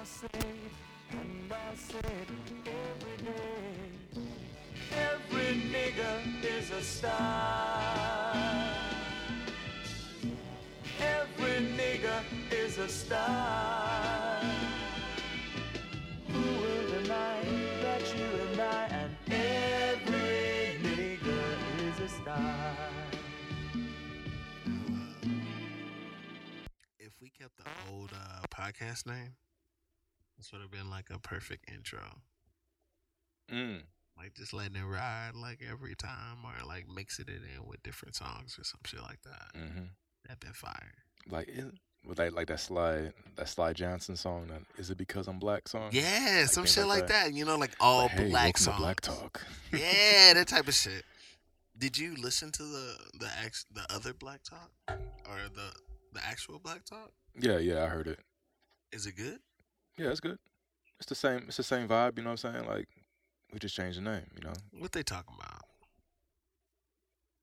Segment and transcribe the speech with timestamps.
[0.00, 0.28] I say,
[1.10, 2.28] and I say it
[2.64, 4.24] every day.
[4.96, 8.34] Every nigga is a star.
[11.00, 14.40] Every nigga is a star.
[16.28, 17.42] Who will deny
[17.82, 21.18] that you and I and every
[21.90, 22.76] is a star?
[26.98, 29.34] If we kept the old uh, podcast name,
[30.40, 32.00] this would have been like a perfect intro.
[33.52, 33.82] Mm.
[34.16, 38.14] Like just letting it ride like every time, or like mixing it in with different
[38.14, 39.50] songs or some shit like that.
[39.54, 39.84] hmm
[40.26, 40.94] That'd been fire.
[41.30, 41.66] Like, is,
[42.06, 44.46] with that, like that Sly, that Sly Johnson song.
[44.48, 45.90] That, is it because I'm black song?
[45.92, 47.34] Yeah, some shit like like that.
[47.34, 48.78] You know, like all Like, hey, black songs.
[48.78, 49.44] Black Talk.
[49.72, 51.04] yeah, that type of shit.
[51.76, 55.72] Did you listen to the the ex, the other Black Talk or the
[56.14, 57.12] the actual Black Talk?
[57.38, 58.20] Yeah, yeah, I heard it.
[58.90, 59.40] Is it good?
[59.96, 60.38] Yeah, it's good.
[60.98, 61.44] It's the same.
[61.48, 62.16] It's the same vibe.
[62.16, 62.66] You know what I'm saying?
[62.66, 62.88] Like,
[63.52, 64.26] we just changed the name.
[64.34, 64.54] You know.
[64.78, 65.62] What they talking about?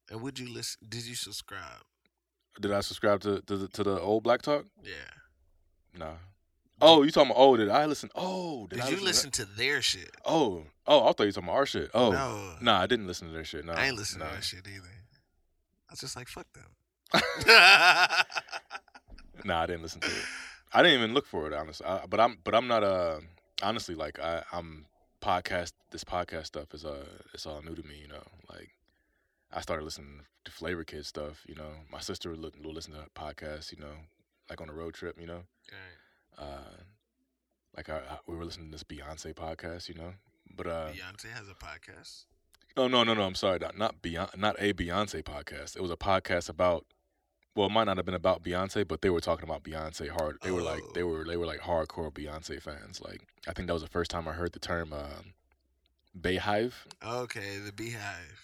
[0.10, 0.80] And would you listen?
[0.88, 1.84] Did you subscribe?
[2.60, 4.66] Did I subscribe to to the, to the old Black Talk?
[4.84, 4.92] Yeah.
[5.98, 6.14] Nah.
[6.80, 7.42] Oh, you talking about?
[7.42, 8.10] Oh, did I listen?
[8.14, 10.12] Oh, did, Did I you to listen to their shit?
[10.24, 11.90] Oh, oh, I thought you were talking about our shit.
[11.96, 12.52] Oh, No.
[12.62, 13.66] nah, I didn't listen to their shit.
[13.66, 14.30] No, I ain't listen nah.
[14.30, 14.88] to that shit either.
[15.90, 16.66] I was just like, fuck them.
[19.44, 20.24] Nah, I didn't listen to it.
[20.74, 21.86] I didn't even look for it, honestly.
[21.86, 22.84] I, but I'm, but I'm not.
[22.84, 23.20] Uh,
[23.62, 24.86] honestly, like I, I'm
[25.22, 25.74] podcast.
[25.92, 27.96] This podcast stuff is uh, it's all new to me.
[28.02, 28.72] You know, like
[29.52, 31.44] I started listening to Flavor Kid stuff.
[31.48, 33.72] You know, my sister would, look, would listen to podcasts.
[33.72, 33.94] You know,
[34.50, 35.20] like on a road trip.
[35.20, 35.44] You know,
[36.38, 36.82] uh,
[37.76, 39.88] like I, I, we were listening to this Beyonce podcast.
[39.88, 40.14] You know,
[40.56, 42.26] but uh, Beyonce has a podcast.
[42.76, 43.24] no, no, no, no.
[43.24, 45.76] I'm sorry, not not Beyonce, not a Beyonce podcast.
[45.76, 46.86] It was a podcast about.
[47.58, 50.38] Well, it might not have been about Beyonce, but they were talking about Beyonce hard.
[50.44, 51.08] They were like they Oh.
[51.08, 53.02] were they were like hardcore Beyonce fans.
[53.02, 55.34] Like I think that was the first time I heard the term um,
[56.20, 56.74] Beyhive.
[57.04, 58.44] Okay, the Beehive.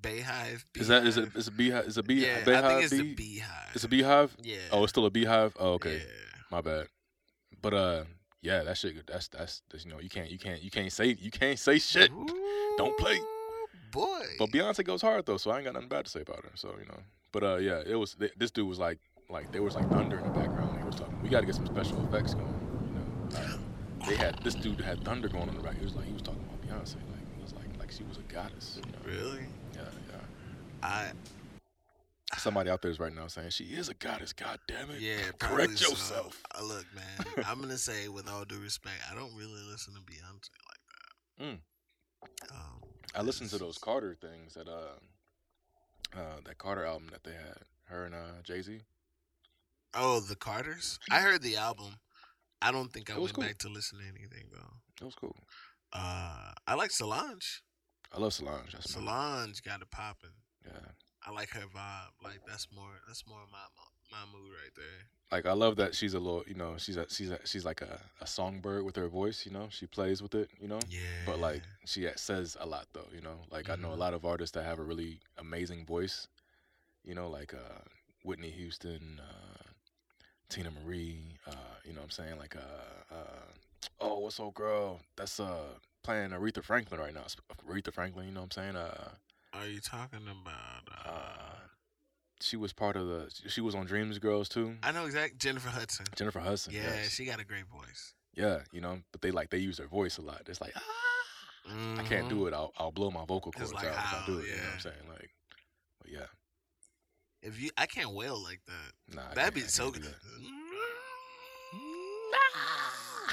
[0.00, 0.64] Beyhive.
[0.76, 1.36] Is that is it Beehive.
[1.36, 2.98] is a beehive is a bee Yeah, Beyhive I think it's bee?
[2.98, 3.70] the Beehive.
[3.74, 4.36] It's a beehive.
[4.42, 4.56] Yeah.
[4.72, 5.56] Oh, it's still a beehive.
[5.58, 6.02] Oh, okay, Yeah.
[6.50, 6.86] my bad.
[7.62, 8.04] But uh,
[8.42, 9.06] yeah, that shit.
[9.06, 11.78] That's that's, that's you know you can't you can't you can't say you can't say
[11.78, 12.10] shit.
[12.76, 13.16] Don't play.
[13.16, 14.24] Ooh, boy.
[14.38, 16.50] But Beyonce goes hard though, so I ain't got nothing bad to say about her.
[16.54, 17.00] So you know,
[17.32, 18.98] but uh, yeah, it was th- this dude was like
[19.28, 20.78] like there was like thunder in the background.
[20.78, 21.20] He was talking.
[21.22, 22.54] We got to get some special effects going.
[22.86, 25.78] You know, uh, they had this dude had thunder going on the back.
[25.78, 28.18] He was like he was talking about Beyonce, like it was like like she was
[28.18, 28.80] a goddess.
[28.84, 29.22] You know?
[29.22, 29.44] really?
[29.74, 30.16] Yeah, yeah.
[30.82, 31.12] I
[32.38, 34.32] Somebody out there is right now saying she is a goddess.
[34.32, 35.00] God damn it.
[35.00, 35.18] yeah.
[35.38, 35.90] correct so.
[35.90, 36.40] yourself.
[36.56, 37.44] Uh, look, man.
[37.46, 40.80] I'm gonna say with all due respect, I don't really listen to Beyonce like
[41.38, 41.44] that.
[41.44, 41.58] Mm.
[42.52, 42.80] Um,
[43.16, 44.94] I listened to those Carter things that uh,
[46.16, 47.58] uh that Carter album that they had.
[47.84, 48.80] Her and uh Jay Z.
[49.94, 50.98] Oh, the Carters.
[51.10, 51.96] I heard the album.
[52.62, 53.44] I don't think I went cool.
[53.44, 54.74] back to listen to anything though.
[55.00, 55.34] It was cool.
[55.92, 57.62] Uh, I like Solange.
[58.12, 58.72] I love Solange.
[58.72, 60.30] That's Solange got it popping.
[60.64, 60.92] yeah.
[61.26, 62.14] I like her vibe.
[62.22, 63.00] Like that's more.
[63.06, 63.58] That's more my
[64.10, 65.08] my mood right there.
[65.30, 67.82] Like I love that she's a little, you know, she's a she's a she's like
[67.82, 69.68] a, a songbird with her voice, you know.
[69.70, 70.80] She plays with it, you know.
[70.88, 70.98] Yeah.
[71.24, 73.38] But like she says a lot though, you know.
[73.50, 73.98] Like I know a Mhm.
[73.98, 76.26] lot of artists that have a really amazing voice,
[77.04, 77.82] you know, like uh,
[78.24, 79.62] Whitney Houston, uh,
[80.48, 81.52] Teena Marie, uh,
[81.84, 82.38] you know what I'm saying?
[82.38, 83.46] Like uh, uh,
[84.00, 85.00] oh, what's old girl?
[85.16, 87.24] That's uh playing Aretha Franklin right now.
[87.68, 88.76] Aretha Franklin, you know what I'm saying?
[88.76, 89.10] Uh,
[89.52, 91.69] Are you talking about?
[92.42, 93.30] She was part of the.
[93.48, 94.76] She was on Dreams Girls too.
[94.82, 96.06] I know exact Jennifer Hudson.
[96.16, 96.72] Jennifer Hudson.
[96.72, 97.10] Yeah, yes.
[97.10, 98.14] she got a great voice.
[98.34, 100.42] Yeah, you know, but they like they use their voice a lot.
[100.48, 100.80] It's like ah,
[101.98, 102.54] I can't do it.
[102.54, 103.60] I'll I'll blow my vocal Mm-hmm.
[103.62, 104.44] Cords like out if I do it.
[104.46, 104.72] You know what.
[104.74, 104.96] I'm saying?
[105.08, 105.30] Like,
[106.00, 106.26] but yeah,
[107.42, 109.14] If you, I can't wail like that.
[109.16, 110.04] nah, That'd be I so good.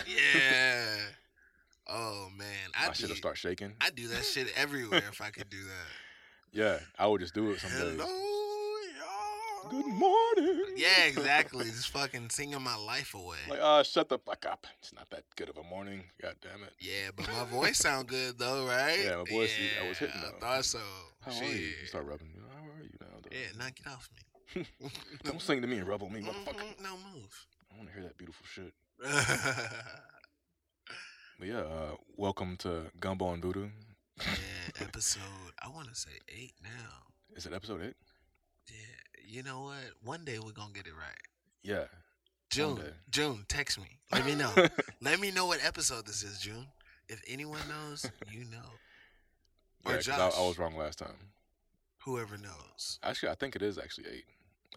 [0.07, 0.95] yeah.
[1.88, 2.47] Oh man,
[2.79, 3.16] My I shit'll do.
[3.16, 3.74] start shaking.
[3.79, 5.88] I do that shit everywhere if I could do that.
[6.53, 8.00] Yeah, I would just do it some days.
[8.00, 8.06] Hello.
[9.69, 10.63] Good morning.
[10.75, 11.66] Yeah, exactly.
[11.66, 13.38] Just fucking singing my life away.
[13.50, 14.65] Like, ah, shut the fuck up.
[14.80, 16.03] It's not that good of a morning.
[16.21, 16.74] God damn it.
[16.80, 19.00] yeah, but my voice sound good though, right?
[19.03, 20.80] Yeah, my voice is- I was hitting I thought so.
[21.21, 21.44] How Shit.
[21.44, 21.65] are you?
[21.81, 22.30] You start rubbing.
[22.33, 23.07] You know, How are you now?
[23.21, 23.30] though?
[23.38, 24.09] Yeah, now get off
[24.56, 24.65] me.
[25.24, 26.56] Don't sing to me and rub on me, motherfucker.
[26.59, 27.45] Mhm, No move.
[27.74, 28.74] I want to hear that beautiful shit.
[31.39, 33.68] But yeah, uh, welcome to Gumbo and Voodoo.
[34.18, 34.25] yeah,
[34.81, 35.21] episode.
[35.63, 37.13] I want to say eight now.
[37.36, 37.94] Is it episode eight?
[38.68, 38.75] Yeah,
[39.27, 39.75] you know what?
[40.03, 41.21] One day we're gonna get it right.
[41.63, 41.85] Yeah.
[42.50, 42.79] June.
[43.12, 43.88] June, text me.
[44.12, 44.51] Let me know.
[45.01, 46.65] Let me know what episode this is, June.
[47.09, 48.69] If anyone knows, you know.
[49.85, 50.19] Or Yeah, Josh.
[50.19, 51.15] I, I was wrong last time.
[52.06, 53.00] Whoever knows.
[53.03, 54.25] Actually, I think it is actually eight.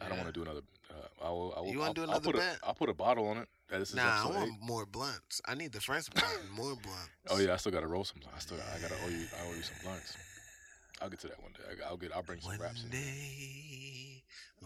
[0.01, 0.25] I don't Yeah.
[0.25, 0.63] want to do another.
[0.91, 1.55] Uh, I will.
[1.57, 2.59] I will You wanna I'll- do I'll another put bet?
[2.63, 3.49] A, I'll put a bottle on it.
[3.71, 4.59] This is Nah, I want eight.
[4.61, 5.41] more blunts.
[5.47, 7.11] I need the first blunt more blunts.
[7.29, 8.19] Oh yeah, I still gotta roll some.
[8.35, 8.57] I still.
[8.59, 9.27] I gotta owe you.
[9.41, 10.17] I owe you some blunts.
[11.01, 11.83] I'll get to that one day.
[11.89, 12.13] I'll get.
[12.15, 12.91] I'll bring some One raps in.
[12.91, 14.00] day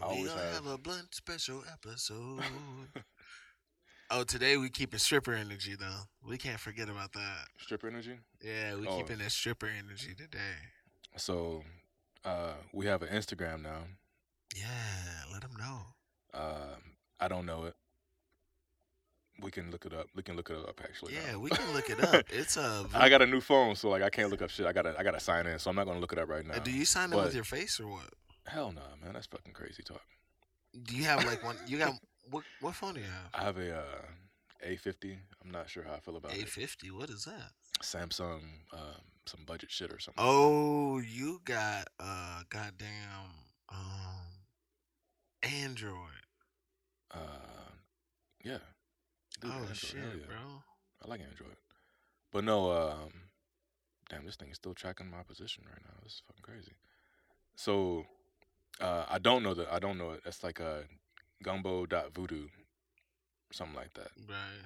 [0.01, 2.43] I we always gonna have- have a blunt special episode.
[4.11, 6.01] oh, today we keeping stripper energy though.
[6.23, 7.47] We can't forget about that.
[7.59, 8.19] Stripper energy.
[8.41, 8.97] Yeah, we Oh.
[8.97, 10.55] keeping that stripper energy today.
[11.17, 11.63] So,
[12.23, 13.83] uh, we have an Instagram now.
[14.55, 15.85] Yeah, let them know.
[16.33, 17.75] Um, I don't know it.
[19.41, 20.07] We can look it up.
[20.15, 21.13] We can look it up actually.
[21.13, 21.21] now.
[21.25, 22.25] Yeah, we can look it up.
[22.29, 22.87] It's a.
[22.93, 24.65] I got a new phone, so like I can't look up shit.
[24.65, 26.55] I gotta I gotta sign in, so I'm not gonna look it up right now.
[26.55, 28.13] Uh, Do you sign in but- with your face or what?
[28.47, 29.13] Hell no, man.
[29.13, 30.01] That's fucking crazy talk.
[30.83, 31.57] Do you have like one?
[31.67, 31.93] You got
[32.29, 32.43] what?
[32.61, 33.29] What phone do you have?
[33.33, 35.17] I have a uh, A50.
[35.43, 36.49] I'm not sure how I feel about A it.
[36.49, 36.91] fifty.
[36.91, 37.51] What is that?
[37.81, 38.41] Samsung,
[38.73, 40.23] um, some budget shit or something.
[40.23, 43.31] Oh, you got uh, goddamn
[43.69, 43.77] um,
[45.43, 46.25] Android.
[47.13, 47.17] Uh,
[48.43, 48.57] yeah.
[49.41, 50.25] Dude, oh Android, shit, yeah.
[50.27, 50.37] bro.
[51.03, 51.57] I like Android.
[52.31, 53.11] But no, um,
[54.09, 55.93] damn, this thing is still tracking my position right now.
[56.03, 56.73] This is fucking crazy.
[57.55, 58.05] So,
[58.81, 59.71] uh, I don't know that.
[59.71, 60.21] I don't know it.
[60.23, 60.83] That's like a
[61.43, 62.47] gumbo.voodoo,
[63.51, 64.09] something like that.
[64.27, 64.65] Right.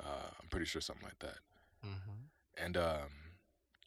[0.00, 1.38] Uh, I'm pretty sure something like that.
[1.84, 2.64] Mm-hmm.
[2.64, 3.10] And um,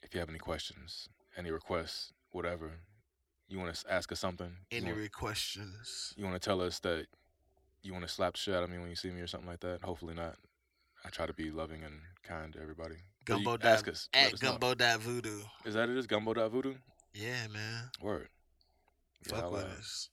[0.04, 2.72] if you have any questions, any requests, whatever,
[3.50, 6.14] you want to ask us something, Any want, questions?
[6.18, 7.08] you want to tell us that
[7.81, 9.50] you want to slap the shit out of me when you see me or something
[9.50, 9.81] like that.
[9.84, 10.36] Hopefully not.
[11.06, 12.96] I try to be loving and kind to everybody.
[13.25, 14.10] Gumbo ask us.
[14.14, 14.52] At us know.
[14.52, 15.42] gumbo dot voodoo.
[15.66, 15.98] Is that it?
[15.98, 16.75] Is gumbo.voodoo?
[17.14, 17.90] Yeah, man.
[18.02, 18.30] Word.
[19.24, 20.10] Fuck with uh, us.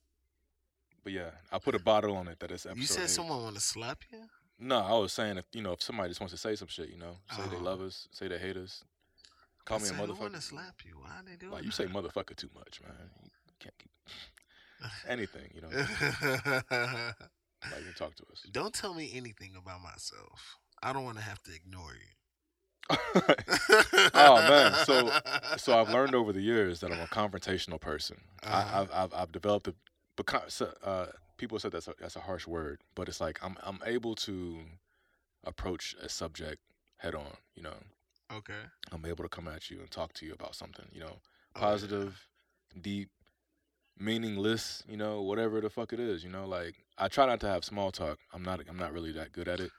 [1.03, 2.81] But yeah, I put a bottle on it that it's episode.
[2.81, 3.11] You said eight.
[3.11, 4.21] someone want to slap you?
[4.59, 6.89] No, I was saying if you know if somebody just wants to say some shit,
[6.89, 7.61] you know, say they Oh.
[7.61, 8.83] love us, say they hate us,
[9.65, 10.99] call me a I want to slap you.
[11.01, 12.93] Why are they doing Like you say motherfucker too much, man.
[13.23, 13.91] You can't keep
[15.09, 15.69] anything, you know.
[17.71, 18.43] like you talk to us.
[18.51, 20.57] Don't tell me anything about myself.
[20.83, 22.09] I don't want to have to ignore you.
[24.15, 25.11] oh man, so
[25.57, 28.17] so I've learned over the years that I'm a confrontational person.
[28.43, 28.57] Uh-huh.
[28.77, 29.75] I, I've, I've I've developed a,
[30.17, 31.07] because uh,
[31.39, 34.59] people said that's a, that's a harsh word, but it's like I'm I'm able to
[35.45, 36.61] approach a subject
[36.99, 37.37] head on.
[37.55, 37.75] You know,
[38.35, 38.61] Okay.
[38.93, 40.87] I'm able to come at you and talk to you about something.
[40.93, 41.17] You know,
[41.57, 41.63] Oh, yeah.
[41.63, 42.27] positive,
[42.81, 43.09] deep,
[43.99, 44.83] meaningless.
[44.89, 46.25] You know, whatever the fuck it is.
[46.25, 48.19] You know, like I try not to have small talk.
[48.33, 49.71] I'm not I'm not really that good at it.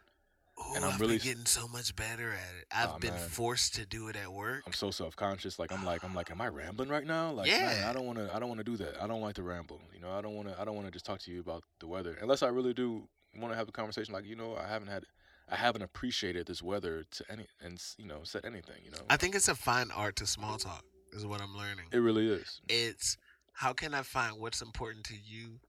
[0.60, 2.66] Ooh, and I'm I've really been getting so much better at it.
[2.72, 3.28] I've Aw, been man.
[3.30, 4.64] forced to do it at work.
[4.66, 5.60] I'm so self conscious.
[5.60, 7.32] Like I'm like I'm like, am I rambling right now?
[7.32, 7.66] Like, Yeah.
[7.66, 8.34] man, I don't want to.
[8.34, 9.02] I don't want to do that.
[9.02, 9.82] I don't like to ramble.
[9.94, 10.60] You know, I don't want to.
[10.60, 13.08] I don't want to just talk to you about the weather unless I really do
[13.38, 14.14] want to have a conversation.
[14.14, 15.04] Like, you know, I haven't had,
[15.50, 18.78] I haven't appreciated this weather to any and you know said anything.
[18.86, 20.84] You know, I think it's a fine art to small talk.
[21.12, 21.86] Is what I'm learning.
[21.92, 22.60] it really is.
[22.70, 23.18] it's
[23.54, 25.60] how can I find what's important to you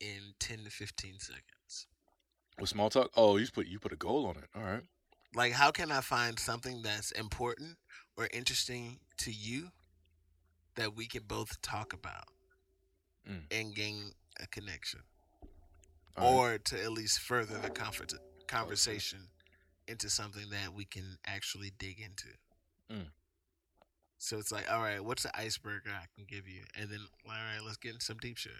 [0.00, 1.42] in 10 to 15 seconds?
[2.58, 4.44] With small talk, oh, you put you put a goal on it.
[4.54, 4.82] All right.
[5.34, 7.76] Like, how can I find something that's important
[8.16, 9.68] or interesting to you
[10.76, 12.24] that we can both talk about
[13.28, 13.42] Mm.
[13.50, 15.00] and gain a connection?
[16.16, 16.54] All right.
[16.54, 18.14] or to at least further the comfort,
[18.46, 19.18] conversation
[19.86, 22.28] into something that we can actually dig into.
[22.90, 23.10] Mm.
[24.16, 26.62] So it's like, all right, what's the iceberg I can give you?
[26.74, 28.52] And then, all right, let's get into some deep shit.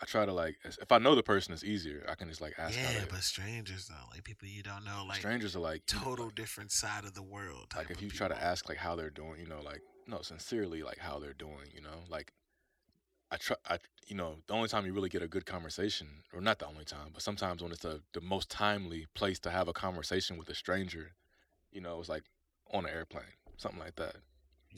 [0.00, 2.04] I try to like if I know the person, it's easier.
[2.08, 2.76] I can just like ask.
[2.76, 6.70] yeah, but strangers though, like people you don't know, like strangers are like total different
[6.70, 7.72] side of the world.
[7.76, 10.82] like if you try to ask like how they're doing you know like no sincerely
[10.82, 12.32] like how they're doing you know like
[13.30, 16.40] i try i you know the only time you really get a good conversation or
[16.40, 19.68] not the only time but sometimes when it's the the most timely place to have
[19.68, 21.12] a conversation with a stranger
[21.72, 22.24] you know it's like
[22.72, 23.24] on an airplane
[23.56, 24.16] something like that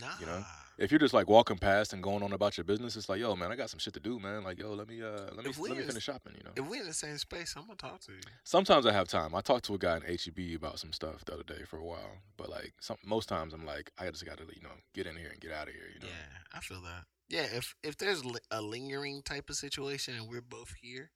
[0.01, 0.45] nah, you know,
[0.79, 3.35] if you're just like walking past and going on about your business it's like yo
[3.35, 5.53] man i got some shit to do man like yo let me uh let me
[5.59, 8.01] let me finish shopping you know if we in the same space, I'm gonna talk
[8.03, 8.21] to you.
[8.45, 9.35] sometimes I have time.
[9.35, 11.85] I talked to a guy in HEB about some stuff the other day for a
[11.85, 15.07] while, but like some most times I'm like, I just got to you know get
[15.07, 15.89] in here and get out of here.
[15.93, 17.05] You know, Yeah, I feel that.
[17.29, 21.11] Yeah, if if there's a lingering type of situation and we're both here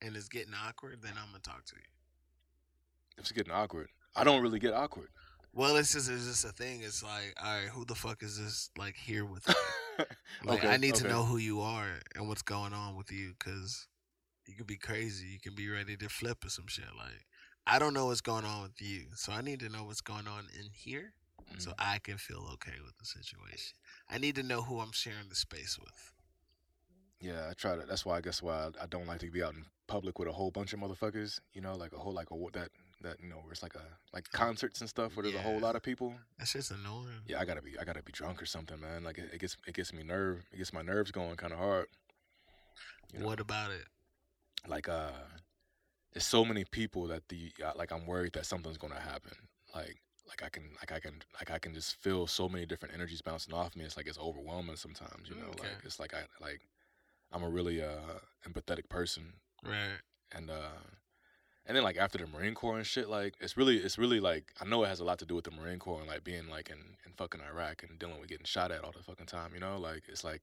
[0.00, 1.82] and it's getting awkward, then I'm gonna talk to you.
[3.16, 5.08] if it's getting awkward, I don't really get awkward.
[5.54, 6.80] Well, it's just it's just a thing.
[6.82, 9.54] It's like, all right, who the fuck is this like here with me?
[10.44, 13.34] Like, Okay, I need to know who you are and what's going on with you,
[13.38, 13.86] because
[14.46, 15.26] you could be crazy.
[15.26, 16.86] You can be ready to flip or some shit.
[16.96, 17.26] Like,
[17.66, 20.26] I don't know what's going on with you, so I need to know what's going
[20.26, 21.12] on in here,
[21.58, 21.74] so Mhm.
[21.78, 23.76] I can feel okay with the situation.
[24.08, 26.12] I need to know who I'm sharing the space with.
[27.20, 27.84] Yeah, I try to.
[27.86, 30.28] That's why I guess why I, I don't like to be out in public with
[30.28, 31.40] a whole bunch of motherfuckers.
[31.52, 32.70] You know, like a whole like a that
[33.02, 33.82] that you know where it's like a
[34.12, 36.14] like concerts and stuff where there's a whole lot of people.
[36.38, 37.22] That's just annoying.
[37.26, 39.04] Yeah, I gotta be I gotta be drunk or something, man.
[39.04, 41.58] Like it, it gets it gets me nerve it gets my nerves going kind of
[41.58, 41.86] hard.
[43.12, 43.26] You know?
[43.26, 43.84] What about it?
[44.68, 45.10] like uh
[46.12, 49.32] there's so many people that the uh, like I'm worried that something's gonna happen.
[49.74, 49.96] Like
[50.28, 53.20] like I can like I can like I can just feel so many different energies
[53.22, 53.84] bouncing off me.
[53.84, 55.48] It's like it's overwhelming sometimes, you know.
[55.50, 55.62] Okay.
[55.68, 56.60] Like it's like I like
[57.32, 58.18] I'm a really uh
[58.48, 59.32] empathetic person
[59.64, 59.98] Right.
[60.32, 60.78] and uh
[61.66, 64.52] and then like after the Marine Corps and shit, like it's really it's really like
[64.60, 66.48] I know it has a lot to do with the Marine Corps and like being
[66.48, 69.52] like in, in fucking Iraq and dealing with getting shot at all the fucking time,
[69.54, 69.78] you know?
[69.78, 70.42] Like it's like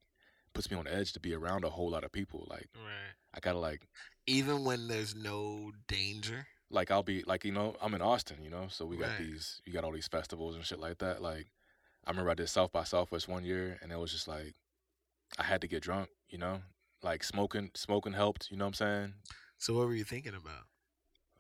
[0.54, 2.48] puts me on the edge to be around a whole lot of people.
[2.50, 3.14] Like Right.
[3.34, 3.88] I gotta like
[4.28, 6.48] Even when there's no danger.
[6.70, 9.18] like I'll be like you know I'm in Austin, you know, so we got Right.
[9.18, 11.22] these you got all these festivals and shit like that.
[11.22, 11.48] Like
[12.06, 14.56] I remember I did South by Southwest one year, and it was just like
[15.38, 16.62] I had to get drunk, you know,
[17.04, 19.14] like smoking smoking helped, you know what I'm saying?
[19.58, 20.69] So what were you thinking about?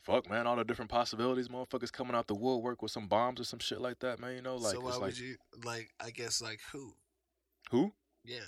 [0.09, 3.43] Fuck man, all the different possibilities, motherfuckers coming out the woodwork with some bombs or
[3.43, 4.35] some shit like that, man.
[4.35, 5.91] You know, like so why it's like would you like?
[5.99, 6.95] I guess like who?
[7.69, 7.93] who,
[8.25, 8.39] Yeah.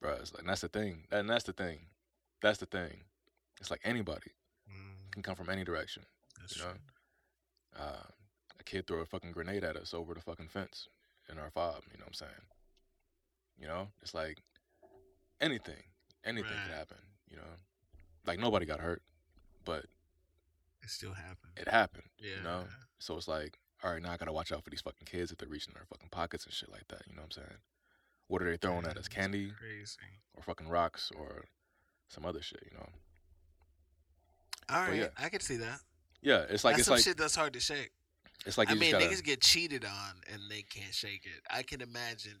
[0.00, 0.12] bro?
[0.12, 1.80] It's like that's the thing, and that's the thing,
[2.40, 3.02] that's the thing.
[3.60, 4.30] It's like anybody
[4.70, 6.04] Mm, can come from any direction.
[6.38, 6.70] that's you true.
[6.70, 8.06] know, uh,
[8.60, 10.86] a kid threw a fucking grenade at us over the fucking fence
[11.28, 11.82] in our fob.
[11.90, 12.42] You know what I'm saying?
[13.60, 14.38] You know, it's like
[15.40, 15.82] anything,
[16.24, 16.62] anything Right.
[16.62, 16.98] could happen.
[17.28, 17.42] You know,
[18.24, 19.02] like nobody got hurt,
[19.64, 19.86] but
[20.88, 21.52] It still happened.
[21.58, 22.04] it happened.
[22.18, 22.36] yeah.
[22.38, 22.64] You know,
[22.98, 25.36] so it's like, all right, now I gotta watch out for these fucking kids if
[25.36, 27.02] they're reaching their fucking pockets and shit like that.
[27.06, 27.58] You know what I'm saying?
[28.28, 29.06] What are they throwing at us?
[29.06, 29.52] Candy?
[29.58, 29.98] Crazy.
[30.34, 31.44] or fucking rocks or
[32.08, 32.62] some other shit?
[32.70, 32.88] You know?
[34.70, 35.08] All right, yeah.
[35.18, 35.80] I could see that.
[36.22, 37.90] Yeah, it's like that's it's some like shit that's hard to shake.
[38.46, 39.04] it's like I mean, gotta.
[39.04, 41.42] niggas get cheated on and they can't shake it.
[41.50, 42.40] I can imagine.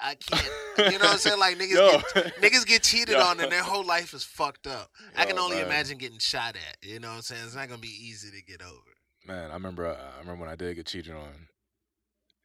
[0.00, 0.42] I can't.
[0.78, 1.38] You know what I'm saying?
[1.38, 1.90] Like niggas Yo.
[2.14, 3.20] get niggas get cheated Yo.
[3.22, 4.90] on and their whole life is fucked up.
[5.16, 5.66] I can only man.
[5.66, 6.76] imagine getting shot at.
[6.88, 7.42] You know what I'm saying?
[7.44, 8.78] It's not gonna be easy to get over.
[9.26, 9.86] Man, I remember.
[9.86, 11.48] uh, I remember when I did get cheated on.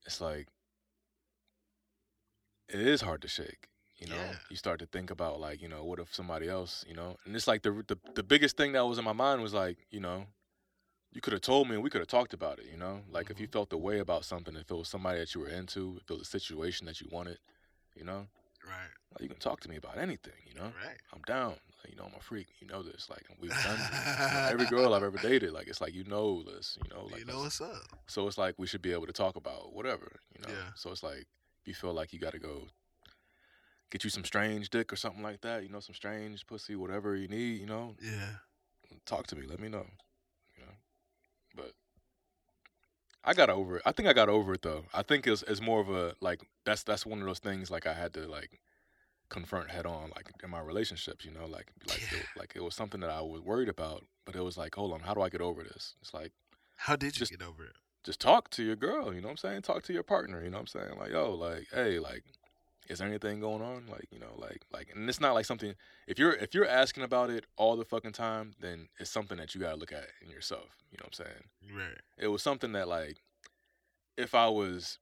[0.05, 0.47] It's like
[2.69, 3.67] it is hard to shake.
[3.97, 4.35] You know, Yeah.
[4.51, 7.35] you start to think about like, you know, what if somebody else, you know, and
[7.35, 9.99] it's like the the the biggest thing that was in my mind was like, you
[9.99, 10.25] know,
[11.13, 12.65] you could have told me and we could have talked about it.
[12.71, 13.53] You know, like if you mm-hmm.
[13.53, 16.13] felt the way about something, if it was somebody that you were into, if it
[16.13, 17.39] was a situation that you wanted,
[17.95, 18.27] you know,
[18.65, 18.89] Right.
[19.13, 20.33] like, you can talk to me about anything.
[20.45, 20.97] You know, Right.
[21.13, 21.55] I'm down.
[21.83, 22.47] Like, you know, I'm a freak.
[22.59, 23.09] You know this.
[23.09, 25.53] Like we've done you know, every girl I've ever dated.
[25.53, 26.77] Like it's like you know this.
[26.83, 27.83] You know, like you know what's up?
[28.07, 30.53] so it's like we should be able to talk about whatever, you know.
[30.53, 30.71] Yeah.
[30.75, 31.27] So it's like
[31.61, 32.67] if you feel like you got to go
[33.89, 37.15] get you some strange dick or something like that, you know, some strange pussy, whatever
[37.15, 37.95] you need, you know.
[38.01, 38.29] Yeah.
[39.05, 39.85] Talk to me, let me know,
[40.57, 40.73] you know.
[41.55, 41.71] But
[43.27, 43.83] I got over it.
[43.85, 44.85] I think I got over it though.
[44.93, 47.85] I think it's it's more of a like that's that's one of those things like
[47.85, 48.59] I had to like
[49.29, 52.19] confront head on like in my relationships, you know, like like Yeah.
[52.19, 54.93] it, like it was something that I was worried about, but it was like, hold
[54.93, 55.95] on, how do I get over this?
[56.01, 56.31] It's like
[56.77, 57.75] How did you Just- get over it?
[58.05, 59.61] just talk to your girl, you know what I'm saying?
[59.63, 60.97] Talk to your partner, you know what I'm saying?
[60.97, 62.23] Like, yo, like, hey, like,
[62.89, 63.85] is there anything going on?
[63.89, 65.75] Like, you know, like like and it's not like something
[66.07, 69.53] if you're if you're asking about it all the fucking time, then it's something that
[69.53, 70.77] you gotta look at in yourself.
[70.91, 71.77] You know what I'm saying?
[71.77, 71.99] Right.
[72.17, 73.17] It was something that like
[74.17, 74.99] if I was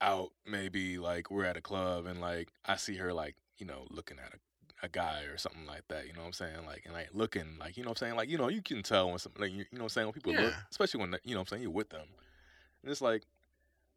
[0.00, 3.86] out maybe like we're at a club and like I see her like, you know,
[3.90, 4.38] looking at a
[4.82, 6.66] a guy or something like that, you know what I'm saying?
[6.66, 8.16] Like and like looking like you know what I'm saying?
[8.16, 10.06] Like, you know, you can tell when something like you, you know what I'm saying,
[10.06, 12.06] when people look, especially when you know what I'm saying, you're with them.
[12.82, 13.24] And it's like,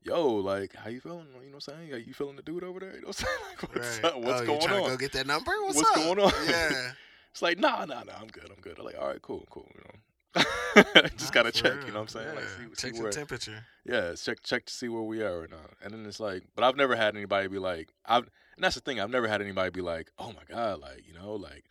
[0.03, 1.27] yo, like, how you feeling?
[1.35, 1.91] You know what I'm saying?
[1.91, 2.95] Like, you feeling the dude over there?
[2.95, 3.39] You know what I'm saying?
[3.61, 4.05] Like, what's right.
[4.05, 4.21] up?
[4.21, 4.83] What's oh, you going trying on?
[4.85, 5.51] to go get that number?
[5.63, 5.85] What's, up?
[5.85, 6.15] What's up?
[6.15, 6.33] going on?
[6.47, 6.91] Yeah.
[7.33, 8.77] It's like, nah, nah, nah, I'm good, I'm good.
[8.77, 11.03] I'm like, all right, cool, cool, you know.
[11.15, 12.35] Just gotta check, you know what I'm saying?
[12.35, 12.65] Like, Yeah.
[12.65, 13.65] see, Check see the where, temperature.
[13.85, 15.69] yeah, check check to see where we are right now.
[15.81, 18.23] And then it's like, but I've never had anybody be like, I've,
[18.55, 21.13] and that's the thing, I've never had anybody be like, oh my god, like, you
[21.13, 21.63] know, like,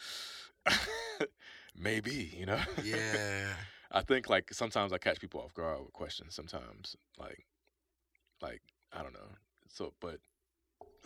[1.79, 2.61] maybe, you know.
[2.83, 3.49] Yeah.
[3.93, 6.35] I think like sometimes I catch people off guard with questions.
[6.35, 7.45] Sometimes like,
[8.43, 9.37] like I don't know.
[9.69, 10.19] So, but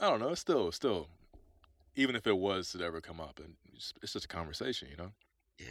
[0.00, 0.30] I don't know.
[0.30, 1.08] It's still, still,
[1.96, 4.96] even if it was to ever come up, and it's, it's just a conversation, you
[4.96, 5.12] know.
[5.58, 5.66] Yeah.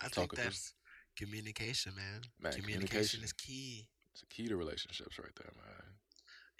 [0.00, 0.52] I Talk think with them.
[0.52, 0.74] that's
[1.16, 2.22] communication, man.
[2.40, 3.24] Man, communication communication.
[3.24, 3.88] is key.
[4.12, 5.94] It's a key to relationships, right there, man.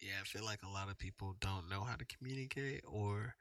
[0.00, 3.34] Yeah, I feel like a lot of people don't know how to communicate or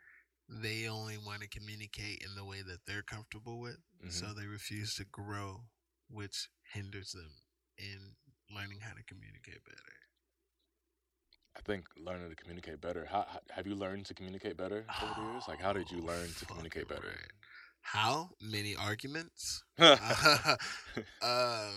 [0.47, 3.77] they only want to communicate in the way that they're comfortable with.
[4.09, 4.39] So Mm-hmm.
[4.39, 5.61] they refuse to grow,
[6.09, 7.31] which hinders them
[7.77, 8.15] in
[8.55, 9.97] learning how to communicate better.
[11.55, 13.05] I think learning to communicate better.
[13.09, 15.47] How, have you learned to communicate better over the years?
[15.47, 17.07] Like, how did you Oh, learn to communicate better?
[17.07, 17.31] right.
[17.81, 18.31] How?
[18.41, 19.63] Many arguments?
[19.79, 20.49] mm-hmm.
[21.21, 21.73] um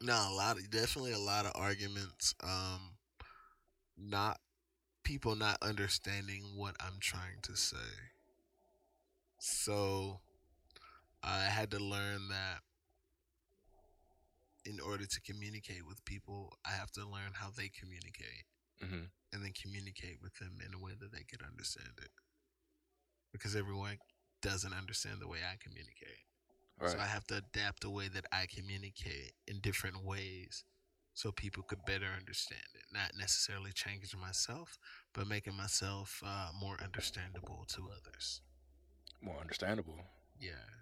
[0.00, 2.96] no a lot of definitely a lot of arguments um
[3.96, 4.40] not
[5.04, 7.76] people not understanding what i'm trying to say
[9.38, 10.20] so
[11.22, 12.60] i had to learn that
[14.64, 18.46] in order to communicate with people i have to learn how they communicate
[18.80, 19.04] hmm
[19.34, 22.10] and then communicate with them in a way that they can understand it
[23.32, 23.96] because everyone
[24.42, 26.26] doesn't understand the way I communicate.
[26.80, 26.90] Right.
[26.90, 30.64] So I have to adapt the way that I communicate in different ways
[31.14, 32.82] so people could better understand it.
[32.92, 34.78] Not necessarily changing myself,
[35.14, 38.40] but making myself uh, more understandable to others.
[39.22, 40.00] More understandable.
[40.38, 40.81] Yeah.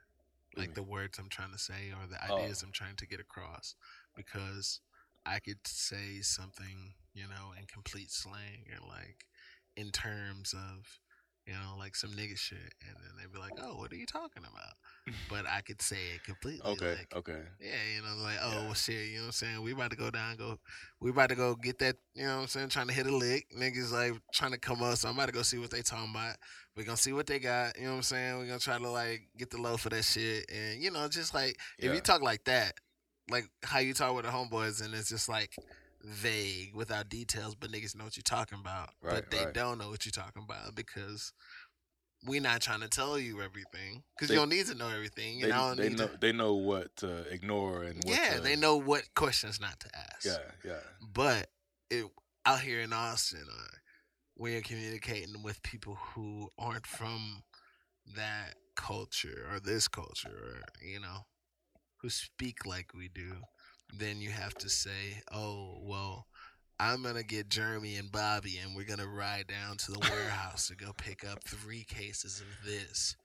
[0.52, 0.75] What do you Like mm-hmm.
[0.75, 2.37] the words I'm trying to say or the Oh.
[2.38, 3.75] ideas I'm trying to get across.
[4.16, 4.80] Because
[5.26, 9.26] I could say something, you know, in complete slang or like
[9.76, 11.00] in terms of,
[11.50, 12.59] you know, like some nigga shit.
[12.87, 15.16] And then they'd be like, oh, what are you talking about?
[15.28, 16.62] But I could say it completely.
[16.64, 16.90] Okay.
[16.99, 17.40] Like, okay.
[17.61, 18.64] yeah, you know, like, oh, Yeah.
[18.66, 19.62] well, shit, you know what I'm saying?
[19.62, 20.59] We about to go down, go,
[21.00, 22.69] we about to go get that, you know what I'm saying?
[22.69, 23.47] Trying to hit a lick.
[23.59, 26.12] Niggas like trying to come up, so I'm about to go see what they talking
[26.14, 26.37] about.
[26.76, 28.38] we gonna see what they got, you know what I'm saying?
[28.38, 30.49] We're gonna try to like get the low for that shit.
[30.50, 31.95] And, you know, just like, if Yeah.
[31.95, 32.75] you talk like that,
[33.28, 35.54] like how you talk with the homeboys, and it's just like
[36.02, 38.90] vague without details, but niggas know what you're talking about.
[39.02, 39.54] Right, but they right.
[39.54, 41.33] don't know what you're talking about because.
[42.26, 45.40] we not trying to tell you everything because you don't need to know everything.
[45.40, 48.76] They, they know to, they know what to ignore and what yeah, to, they know
[48.76, 50.26] what questions not to ask.
[50.26, 50.80] Yeah, yeah.
[51.14, 51.49] But
[51.88, 52.04] it
[52.45, 57.42] out here in Austin, uh, you're communicating with people who aren't from
[58.16, 61.25] that culture or this culture, or you know,
[62.02, 63.37] who speak like we do,
[63.97, 66.26] then you have to say, "Oh, well."
[66.82, 70.75] I'm gonna get Jeremy and Bobby, and we're gonna ride down to the warehouse to
[70.75, 73.16] go pick up three cases of this,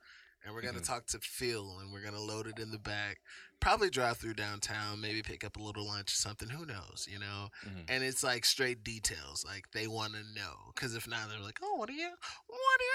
[0.44, 0.86] and we're gonna Mhm.
[0.86, 3.22] talk to Phil, and we're gonna load it in the back.
[3.62, 6.50] Probably drive through downtown, maybe pick up a little lunch or something.
[6.50, 7.50] Who knows, you know?
[7.66, 7.86] Mhm.
[7.88, 11.60] and it's like straight details like they want to know because if not they're like
[11.64, 12.10] oh what are you
[12.48, 12.92] what are you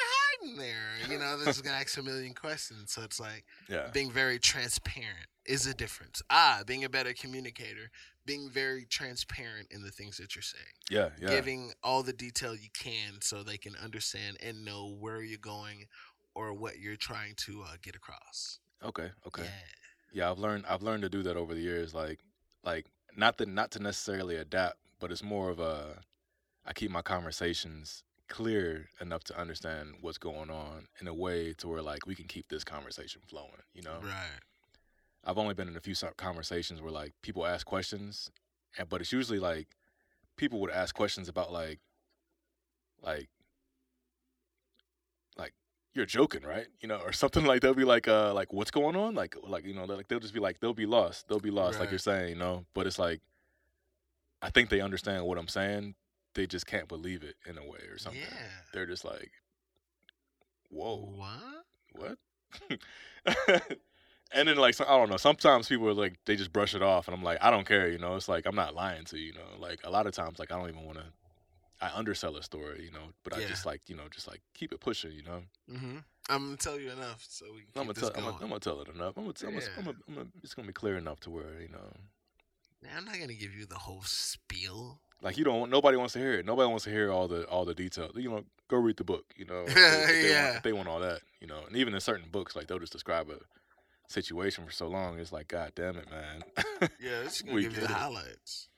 [0.50, 3.88] hiding there you know they're just gonna ask a million questions so it's like Yeah.
[3.88, 7.90] being very transparent is a difference ah being a better communicator
[8.24, 11.30] being very transparent in the things that you're saying Yeah, yeah.
[11.30, 15.86] giving all the detail you can so they can understand and know where you're going
[16.34, 19.42] or what you're trying to uh, get across Okay, okay.
[19.42, 19.50] yeah
[20.12, 21.94] Yeah, I've learned I've learned to do that over the years.
[21.94, 22.20] Like
[22.64, 26.00] like not that not to necessarily adapt, but it's more of a
[26.64, 31.68] I keep my conversations clear enough to understand what's going on in a way to
[31.68, 33.64] where like we can keep this conversation flowing.
[33.74, 34.40] You know, right
[35.24, 38.30] I've only been in a few conversations where like people ask questions,
[38.78, 39.68] and but it's usually like
[40.36, 41.80] people would ask questions about like
[43.02, 43.28] like
[45.36, 45.52] like
[45.94, 46.66] you're joking, right?
[46.80, 49.14] You know, or something like they'll be like uh like what's going on?
[49.14, 51.28] Like like you know, like they'll just be like they'll be lost.
[51.28, 53.20] They'll be lost like you're saying, you know, but it's like
[54.42, 55.94] I think they understand what I'm saying.
[56.34, 58.22] They just can't believe it in a way or something.
[58.22, 59.32] yeah They're just like
[60.70, 62.18] whoa what what?
[64.32, 65.16] and then like I don't know.
[65.16, 67.88] Sometimes people are like they just brush it off, and I'm like I don't care.
[67.88, 69.26] You know, it's like I'm not lying to you.
[69.28, 71.04] You know, like a lot of times like I don't even want to.
[71.82, 74.72] I undersell a story, you know, but I just like you know just like keep
[74.72, 75.12] it pushing.
[75.12, 75.40] You know,
[75.72, 75.96] Mm-hmm.
[76.28, 78.80] I'm gonna tell you enough so we I'm gonna tell I'm gonna, I'm gonna tell
[78.82, 79.14] it enough.
[79.16, 79.82] I'm gonna, I'm gonna, I'm Yeah.
[79.84, 81.90] gonna, I'm gonna it's gonna be clear enough to where you know.
[82.82, 85.00] Now, I'm not gonna give you the whole spiel.
[85.22, 85.70] Like you don't.
[85.70, 86.46] Nobody wants to hear it.
[86.46, 88.12] Nobody wants to hear all the all the details.
[88.14, 89.24] You know, go read the book.
[89.36, 90.50] You know, if they, if they Yeah.
[90.52, 91.20] want, they want all that.
[91.40, 93.36] You know, and even in certain books, like they'll just describe a
[94.10, 95.18] situation for so long.
[95.18, 96.42] It's like, God damn it, man.
[97.00, 97.90] Yeah, it's gonna We give you the it.
[97.90, 98.68] highlights.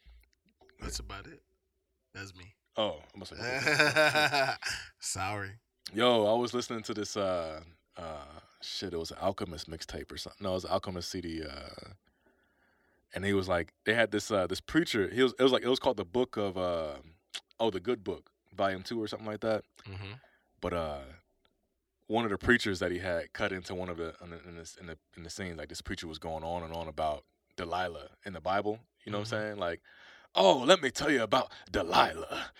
[0.80, 1.40] That's about it.
[2.14, 2.54] That's me.
[2.76, 4.58] oh, I must have.
[5.00, 5.50] Sorry.
[5.94, 7.16] Yo, I was listening to this.
[7.16, 7.60] uh
[7.96, 8.24] uh
[8.64, 10.42] Shit, it was an Alchemist mixtape or something.
[10.44, 11.42] No, it was an Alchemist CD.
[11.42, 11.90] Uh,
[13.14, 15.08] and he was like, they had this uh this preacher.
[15.12, 15.34] He was.
[15.38, 16.56] It was like it was called the Book of.
[16.56, 16.94] uh
[17.60, 19.62] Oh, the Good Book, Volume Two or something like that.
[19.88, 20.12] Mm-hmm.
[20.60, 20.98] but uh
[22.12, 24.56] one of the preachers that he had cut into one of the in the in
[24.56, 27.24] the, in the, in the scene like this preacher was going on and on about
[27.56, 29.46] Delilah in the Bible you know what I'm mm-hmm.
[29.46, 29.58] saying?
[29.58, 29.80] Like
[30.34, 32.50] oh let me tell you about Delilah.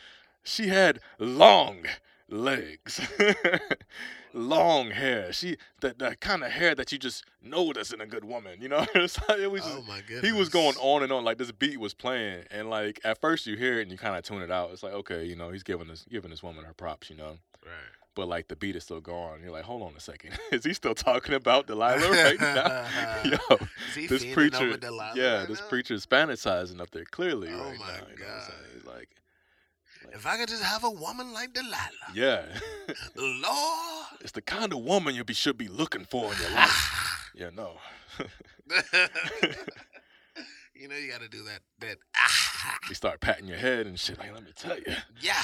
[0.42, 1.84] She had long
[2.30, 2.98] legs
[4.32, 5.34] long hair.
[5.34, 8.58] She the, the kind of hair that you just know notice in a good woman
[8.58, 8.86] you know?
[8.94, 10.24] Like, it was oh just, Oh my goodness.
[10.24, 12.44] he was going on and on like this beat was playing.
[12.50, 14.70] And like at first you hear it and you kind of tune it out.
[14.72, 17.36] It's like okay you know he's giving this giving this woman her props you know?
[17.66, 18.01] Right.
[18.14, 19.42] But like the beat is still going.
[19.42, 22.87] You're like, hold on a second, is he still talking about Delilah right now?
[23.25, 23.57] Yo,
[23.88, 24.79] Is he this preacher,
[25.14, 25.66] yeah, right this now?
[25.68, 27.92] preacher's fantasizing up there clearly Oh right my now.
[28.11, 28.83] You know what I'm saying?
[28.85, 28.94] God.
[28.94, 29.09] Like,
[30.14, 32.44] If I could just have a woman like Delilah, yeah,
[33.16, 34.07] Lord.
[34.20, 37.31] it's the kind of woman you be should be looking for in your life.
[37.35, 37.77] yeah, no,
[40.75, 41.61] you know you got to do that.
[41.81, 44.18] That ah, you start patting your head and shit.
[44.18, 44.85] Like, let me tell you,
[45.20, 45.35] yeah.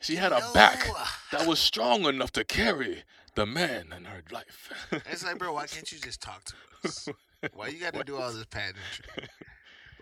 [0.00, 0.86] She had a back
[1.32, 3.02] that was strong enough to carry
[3.34, 4.70] the man in her life.
[5.10, 7.08] It's like, bro, why can't you just talk to us?
[7.54, 9.28] Why you got to do all this pageantry?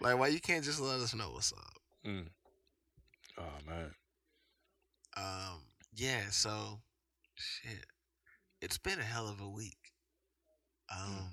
[0.00, 1.74] Like, why you can't just let us know what's up?
[2.06, 2.28] Mm.
[3.38, 3.94] Oh man,
[5.16, 5.60] Um,
[5.94, 6.30] yeah.
[6.30, 6.80] So,
[7.34, 7.84] shit.
[8.62, 9.92] it's been a hell of a week.
[10.90, 11.30] Um,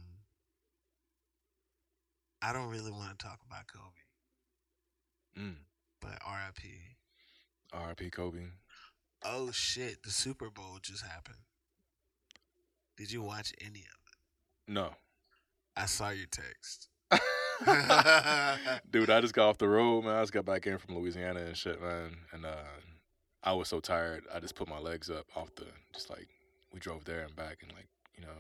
[2.42, 5.56] I don't really want to talk about Kobe, Mm.
[6.02, 6.70] but R.I.P.
[7.74, 8.10] R.I.P.
[8.12, 8.40] Kobe.
[9.24, 11.38] Oh shit, the Super Bowl just happened.
[12.98, 14.72] Did you watch any of it?
[14.72, 14.92] No.
[15.76, 16.90] I saw your text.
[18.92, 20.16] Dude, I just got off the road, man.
[20.16, 22.18] I just got back in from Louisiana and shit, man.
[22.32, 22.64] And uh,
[23.44, 24.24] I was so tired.
[24.34, 26.28] I just put my legs up off the, just like,
[26.74, 27.60] we drove there and back.
[27.62, 28.32] And, like, you know,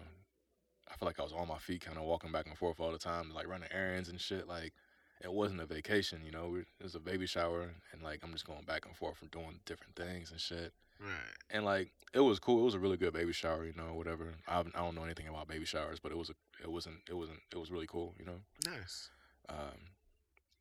[0.91, 2.91] I feel like I was on my feet, kind of walking back and forth all
[2.91, 4.48] the time, like running errands and shit.
[4.48, 4.74] Like,
[5.23, 6.55] it wasn't a vacation, you know.
[6.55, 7.69] It was a baby shower.
[7.91, 10.73] And, like, I'm just going back and forth from doing different things and shit.
[10.99, 11.36] Right.
[11.49, 12.62] And, like, it was cool.
[12.62, 14.33] It was a really good baby shower, you know, whatever.
[14.47, 17.15] I, I don't know anything about baby showers, but it was a, it wasn't, it
[17.15, 18.39] wasn't, it was really cool, you know.
[18.65, 19.09] Nice.
[19.49, 19.79] Um,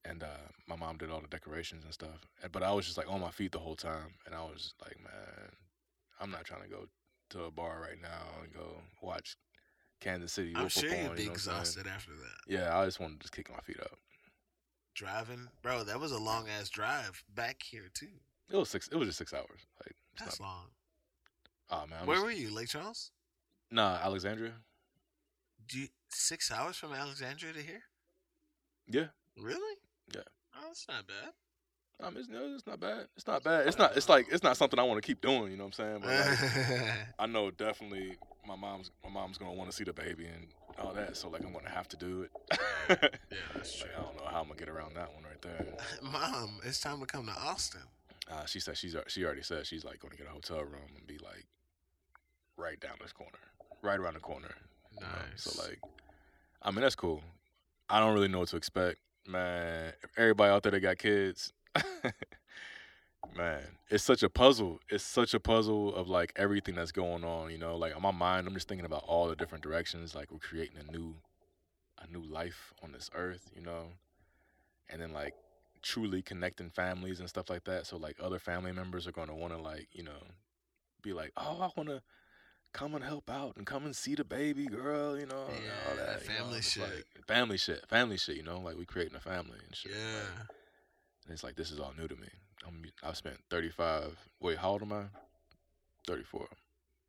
[0.05, 2.27] and uh, my mom did all the decorations and stuff.
[2.42, 4.75] And, but I was just like on my feet the whole time, and I was
[4.83, 5.51] like, man,
[6.20, 6.87] I'm not trying to go
[7.31, 9.37] to a bar right now and go watch
[10.01, 10.53] Kansas City.
[10.57, 11.31] I'm sure on, be you know what I'm saying?
[11.31, 12.53] exhausted after that.
[12.53, 13.96] Yeah, I just wanted to just kick my feet up.
[14.94, 18.09] Driving, bro, that was a long ass drive back here too.
[18.50, 18.88] It was six.
[18.88, 19.61] It was just six hours.
[19.85, 20.66] Like, That's not, long.
[21.70, 23.11] oh man, I'm Where just- were you, Lake Charles?
[23.70, 24.52] Nah, Alexandria.
[25.66, 27.83] Do you, six hours from Alexandria to here?
[28.87, 29.07] Yeah,
[29.40, 29.76] Really?
[30.14, 30.20] Yeah.
[30.55, 31.33] Oh, that's not bad.
[32.07, 33.07] um, it's, no, it's not bad.
[33.16, 33.66] It's not bad.
[33.66, 33.96] It's not.
[33.96, 35.50] It's like it's not something I want to keep doing.
[35.52, 36.00] You know what I'm saying?
[36.02, 40.26] But like, I know definitely my mom's my mom's gonna want to see the baby
[40.26, 40.46] and
[40.78, 41.16] all that.
[41.16, 42.31] So like I'm gonna have to do it.
[42.88, 43.88] yeah, that's true.
[43.94, 45.66] Like, I don't know how I'm gonna get around that one right there.
[46.02, 47.83] Mom, it's time to come to Austin.
[48.31, 51.07] Uh, she said she's she already said she's like gonna get a hotel room and
[51.07, 51.46] be like
[52.57, 53.38] right down this corner,
[53.83, 54.55] right around the corner.
[54.94, 55.07] you know?
[55.37, 55.81] So like,
[56.62, 57.22] I mean that's cool.
[57.88, 59.92] I don't really know what to expect, man.
[60.16, 61.52] Everybody out there that got kids,
[63.37, 64.81] man, it's such a puzzle.
[64.88, 67.51] It's such a puzzle of like everything that's going on.
[67.51, 70.14] You know, like on my mind, I'm just thinking about all the different directions.
[70.14, 71.14] Like we're creating a new,
[72.01, 73.51] a new life on this earth.
[73.55, 73.85] You know,
[74.88, 75.35] and then like
[75.83, 77.87] truly connecting families and stuff like that.
[77.87, 80.23] So like other family members are gonna want to like you know,
[81.03, 82.03] be like, oh, I want to
[82.73, 85.18] come and help out and come and see the baby girl.
[85.18, 86.83] You know, and all Yeah, that know, family it's shit.
[86.83, 88.37] like, family shit, family shit.
[88.37, 89.92] You know, like we creating a family and shit.
[89.92, 90.42] like, Yeah.
[91.25, 92.29] and it's like this is all new to me.
[92.66, 94.16] I'm I've spent 35.
[94.40, 95.05] Wait, how old am I?
[96.07, 96.46] 34.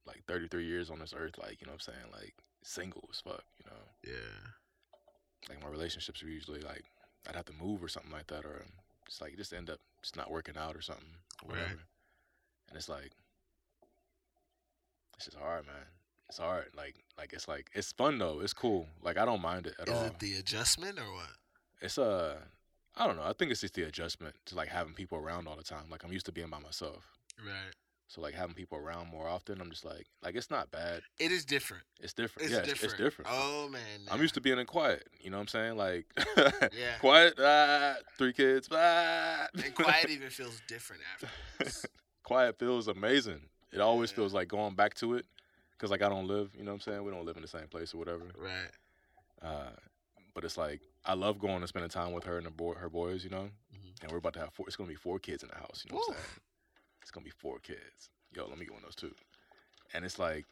[0.06, 1.38] Like 33 years on this earth.
[1.38, 2.12] Like you know what I'm saying.
[2.12, 3.44] Like single as fuck.
[3.64, 5.50] You know, Yeah.
[5.50, 6.84] like my relationships are usually like
[7.28, 8.66] I'd have to move or something like that, or
[9.08, 11.06] just like just end up just not working out or something,
[11.48, 11.78] or Right.
[12.70, 13.12] And it's like
[15.16, 15.76] it's just hard, man.
[16.30, 16.66] It's hard.
[16.76, 18.40] Like like it's like it's fun though.
[18.42, 18.88] It's cool.
[19.02, 20.06] Like I don't mind it at Is all.
[20.06, 21.30] it the adjustment or what?
[21.82, 22.38] it's uh
[22.96, 23.24] I don't know.
[23.24, 25.86] I think it's just the adjustment to like having people around all the time.
[25.90, 27.04] Like I'm used to being by myself.
[27.40, 27.74] Right.
[28.08, 31.02] So like having people around more often, I'm just like like it's not bad.
[31.20, 31.84] It is different.
[32.00, 32.44] It's different.
[32.46, 32.94] It's yeah, it's- different.
[32.94, 33.32] it's different.
[33.34, 33.82] Oh man.
[34.12, 35.08] I'm used to being in quiet.
[35.20, 35.78] You know what I'm saying?
[35.78, 36.06] Like
[36.78, 36.94] Yeah.
[37.00, 39.48] quiet, ah, three kids, ah.
[39.64, 41.88] And quiet even feels different after.
[42.24, 43.42] quiet feels amazing.
[43.72, 44.18] It always Yeah.
[44.18, 45.26] feels like going back to it
[45.72, 46.52] because like I don't live.
[46.56, 47.04] You know what I'm saying?
[47.04, 48.26] We don't live in the same place or whatever.
[48.38, 48.70] Right.
[49.42, 49.72] Uh,
[50.36, 52.90] but it's like I love going and spending time with her and her, boy, her
[52.90, 53.24] boys.
[53.24, 54.02] You know, Mhm.
[54.02, 54.68] and we're about to have four.
[54.68, 55.84] It's gonna be four kids in the house.
[55.86, 56.40] You know what I'm saying?
[57.02, 58.10] It's gonna be four kids.
[58.32, 59.16] Yo, let me get one of those too.
[59.94, 60.46] And it's like,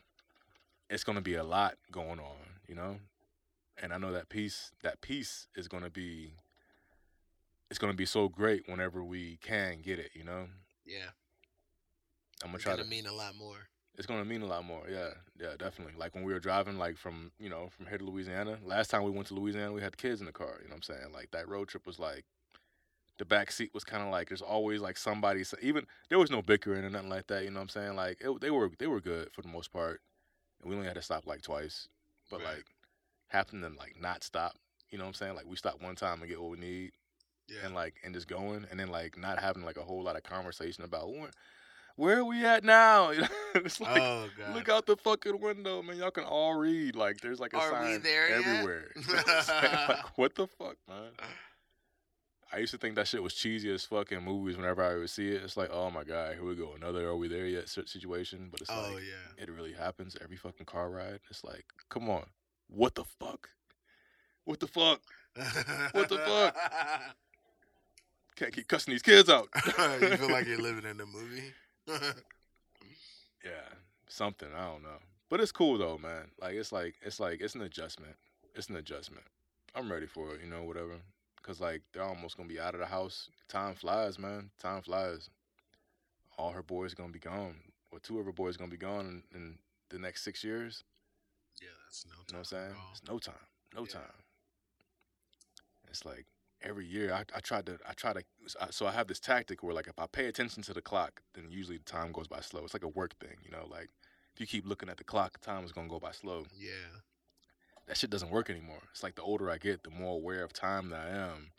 [0.90, 2.60] it's gonna be a lot going on.
[2.68, 3.00] You know,
[3.78, 4.72] and I know that piece.
[4.84, 6.34] That piece is gonna be.
[7.70, 10.12] It's gonna be so great whenever we can get it.
[10.14, 10.50] You know,
[10.86, 11.12] Yeah.
[12.44, 12.90] I'm gonna It's try gonna to.
[12.90, 13.70] mean a lot more.
[14.02, 14.84] It's gonna mean a lot more.
[14.90, 15.94] Yeah, yeah, definitely.
[15.98, 18.58] Like when we were driving, like from you know from here to Louisiana.
[18.66, 20.56] Last time we went to Louisiana, we had kids in the car.
[20.62, 21.14] You know what I'm saying?
[21.14, 22.26] Like that road trip was like,
[23.20, 25.44] the back seat was kind of like there's always like somebody.
[25.44, 27.44] so- Even there was no bickering or nothing like that.
[27.44, 27.96] You know what I'm saying?
[27.96, 30.02] Like it, they were they were good for the most part,
[30.62, 31.88] and we only had to stop like twice.
[32.30, 32.56] But Right.
[32.56, 32.66] like
[33.28, 34.56] happened to like not stop.
[34.90, 35.36] You know what I'm saying?
[35.36, 36.92] Like we stop one time and get what we need,
[37.48, 37.60] Yeah.
[37.66, 40.24] and like and just going, and then like not having like a whole lot of
[40.24, 41.30] conversation about where,
[42.02, 43.12] where are we at now?
[43.54, 44.02] It's like.
[44.02, 44.56] oh god.
[44.56, 45.98] Look out the fucking window, man.
[45.98, 46.96] Y'all can all read.
[46.96, 48.92] Like, there's like a Are sign there everywhere.
[49.08, 51.12] Like, what the fuck, man?
[52.52, 55.10] I used to think that shit was cheesy as fuck in movies whenever I would
[55.10, 55.44] see it.
[55.44, 58.48] It's like, oh my god, here we go, another "Are we there yet?" situation.
[58.50, 59.44] But it's oh like, yeah.
[59.44, 61.20] it really happens every fucking car ride.
[61.30, 62.26] It's like, come on,
[62.70, 63.50] what the fuck?
[64.46, 65.02] What the fuck?
[65.92, 66.56] What the fuck?
[68.38, 69.50] Can't keep cussing these kids out.
[70.02, 71.54] you feel like you're living in a movie.
[73.44, 73.68] Yeah,
[74.08, 74.50] something.
[74.56, 75.00] I don't know.
[75.30, 76.30] But it's cool though, man.
[76.40, 78.16] Like it's like it's like it's an adjustment.
[78.56, 79.26] It's an adjustment.
[79.76, 80.98] I'm ready for it, you know, whatever.
[81.44, 83.30] Cause like they're almost gonna be out of the house.
[83.48, 84.50] Time flies, man.
[84.60, 85.30] Time flies.
[86.38, 87.56] All her boys gonna be gone.
[87.92, 90.84] Well, two of her boys gonna be gone in, in the next six years.
[91.62, 92.26] Yeah, that's no time.
[92.28, 92.76] You know what I'm saying?
[92.92, 93.48] It's no time.
[93.76, 93.94] No Yeah.
[93.94, 94.24] time.
[95.90, 96.26] It's like
[96.64, 98.24] every year I, I try to I try to
[98.70, 101.46] so I have this tactic where like if I pay attention to the clock, then
[101.50, 102.64] usually the time goes by slow.
[102.64, 103.68] It's like a work thing, you know.
[103.70, 103.90] Like
[104.34, 106.46] if you keep looking at the clock, time is gonna go by slow.
[106.58, 107.02] Yeah.
[107.88, 108.82] That shit doesn't work anymore.
[108.92, 111.52] It's like the older I get, the more aware of time that I am,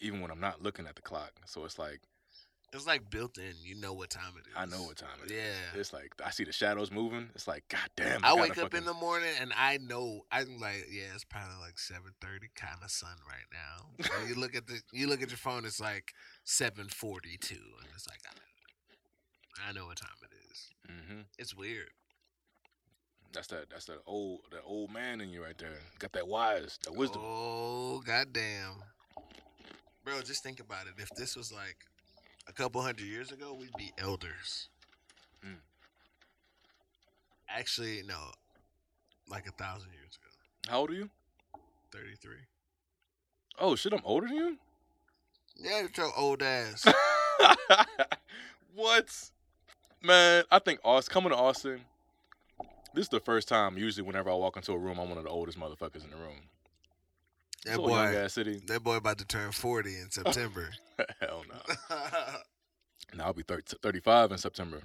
[0.00, 1.32] even when I'm not looking at the clock.
[1.46, 2.00] So it's like
[2.74, 3.54] It's like built in.
[3.62, 4.54] You know what time it is.
[4.56, 5.36] I know what time it is.
[5.36, 5.80] Yeah.
[5.80, 7.28] It's like I see the shadows moving.
[7.34, 8.24] It's like God damn.
[8.24, 11.24] I gotta wake up fucking- in the morning and I know I'm like, yeah, it's
[11.24, 14.04] probably like seven thirty, kind of sun right now.
[14.06, 17.54] So you look at the, you look at your phone, it's like seven forty two,
[17.54, 20.70] and it's like, I know, I know what time it is.
[20.90, 21.20] Mm-hmm.
[21.38, 21.90] It's weird.
[23.32, 23.70] That's that.
[23.70, 25.78] That's that old that old man in you right there.
[26.00, 27.22] Got that wise, that wisdom.
[27.24, 28.82] Oh goddamn,
[30.04, 30.20] bro!
[30.22, 30.94] Just think about it.
[30.98, 31.76] If this was like
[32.48, 34.68] a couple hundred years ago, we'd be elders.
[35.44, 35.56] Mm.
[37.48, 38.18] Actually, no,
[39.28, 41.10] like a thousand years ago, How old are you?
[41.92, 42.46] thirty three.
[43.58, 44.58] Oh shit, I'm older than you.
[45.56, 46.84] Yeah, it's your old ass.
[48.74, 49.06] what?
[50.02, 51.80] Man, I think Austin coming to Austin.
[52.92, 53.78] This is the first time.
[53.78, 56.16] Usually, whenever I walk into a room, I'm one of the oldest motherfuckers in the
[56.16, 56.42] room.
[57.64, 58.60] That young boy, city.
[58.66, 60.70] that boy about to turn forty in September.
[61.20, 61.96] Hell no.
[63.14, 64.80] Now I'll be 30, 35 in September.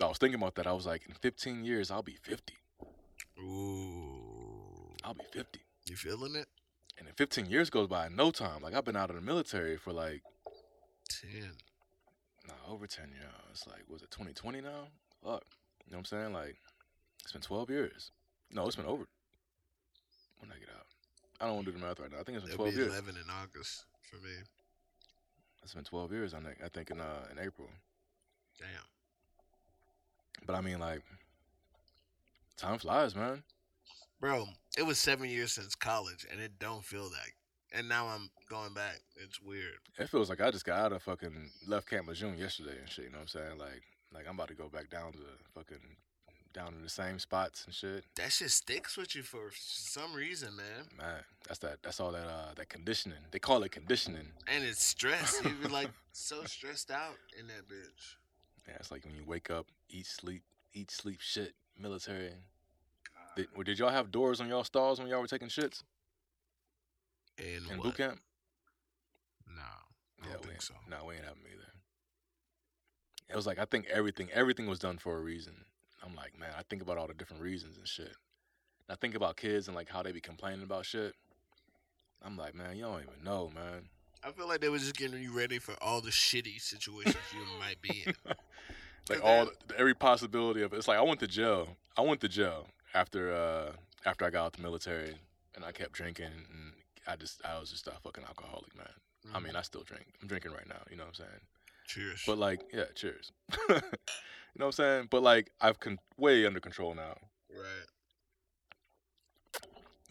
[0.00, 0.66] I was thinking about that.
[0.66, 2.54] I was like, in 15 years, I'll be 50.
[3.40, 5.60] Ooh, I'll be 50.
[5.86, 6.46] you feeling it?
[6.98, 8.62] And then 15 years goes by in no time.
[8.62, 10.22] Like I've been out of the military for like,
[11.08, 11.52] Ten.
[12.46, 13.24] nah, over 10 years.
[13.50, 14.88] It's like, was it 2020 now?
[15.24, 15.44] Fuck.
[15.86, 16.32] You know what I'm saying?
[16.32, 16.56] Like,
[17.22, 18.10] it's been 12 years.
[18.52, 19.06] No, it's been over.
[20.38, 20.86] When I get out?
[21.40, 22.18] I don't want to do the math right now.
[22.20, 22.92] I think it's been It'll 12 be years.
[22.92, 24.32] eleven in August for me.
[25.62, 26.34] It's been 12 years.
[26.34, 26.58] I think.
[26.64, 27.68] I think in uh in April.
[28.58, 28.68] Damn.
[30.46, 31.00] But I mean, like,
[32.56, 33.42] time flies, man.
[34.20, 34.46] Bro,
[34.78, 37.28] it was seven years since college, and it don't feel that.
[37.76, 39.00] And now I'm going back.
[39.16, 39.78] It's weird.
[39.98, 43.06] It feels like I just got out of fucking left Camp Lejeune yesterday and shit.
[43.06, 43.58] You know what I'm saying?
[43.58, 45.18] Like, like I'm about to go back down to
[45.54, 45.80] fucking
[46.54, 48.04] down in the same spots and shit.
[48.14, 50.86] That shit sticks with you for some reason, man.
[50.96, 51.82] Man, that's that.
[51.82, 52.26] That's all that.
[52.26, 53.18] Uh, that conditioning.
[53.30, 54.28] They call it conditioning.
[54.46, 55.40] And it's stress.
[55.44, 58.14] You be like so stressed out in that bitch.
[58.66, 61.52] Yeah, it's like when you wake up, eat, sleep, eat, sleep, shit.
[61.78, 62.30] Military.
[63.36, 65.82] Did, did y'all have doors on y'all stalls when y'all were taking shits
[67.36, 68.20] And in boot camp?
[69.48, 70.74] No, I Yeah, don't we think so.
[70.88, 71.72] No, we ain't having either.
[73.28, 75.64] It was like I think everything, everything was done for a reason.
[76.04, 78.12] I'm like, man, I think about all the different reasons and shit.
[78.88, 81.14] I think about kids and like how they be complaining about shit.
[82.22, 83.88] I'm like, man, you don't even know, man.
[84.22, 87.40] I feel like they were just getting you ready for all the shitty situations you
[87.60, 88.14] might be in.
[89.10, 90.76] Like all every possibility of it.
[90.76, 91.76] It's like I went to jail.
[91.94, 93.72] I went to jail after uh
[94.06, 95.14] after I got out the military
[95.54, 96.72] and I kept drinking and
[97.06, 98.88] I just I was just a fucking alcoholic, man.
[99.34, 100.06] I mean, I still drink.
[100.22, 101.40] I'm drinking right now, you know what I'm saying?
[101.84, 102.22] Cheers.
[102.26, 103.32] But like, yeah, cheers.
[103.68, 103.80] you know
[104.56, 105.08] what I'm saying?
[105.10, 107.16] But like, I've con- way under control now.
[107.50, 107.86] right.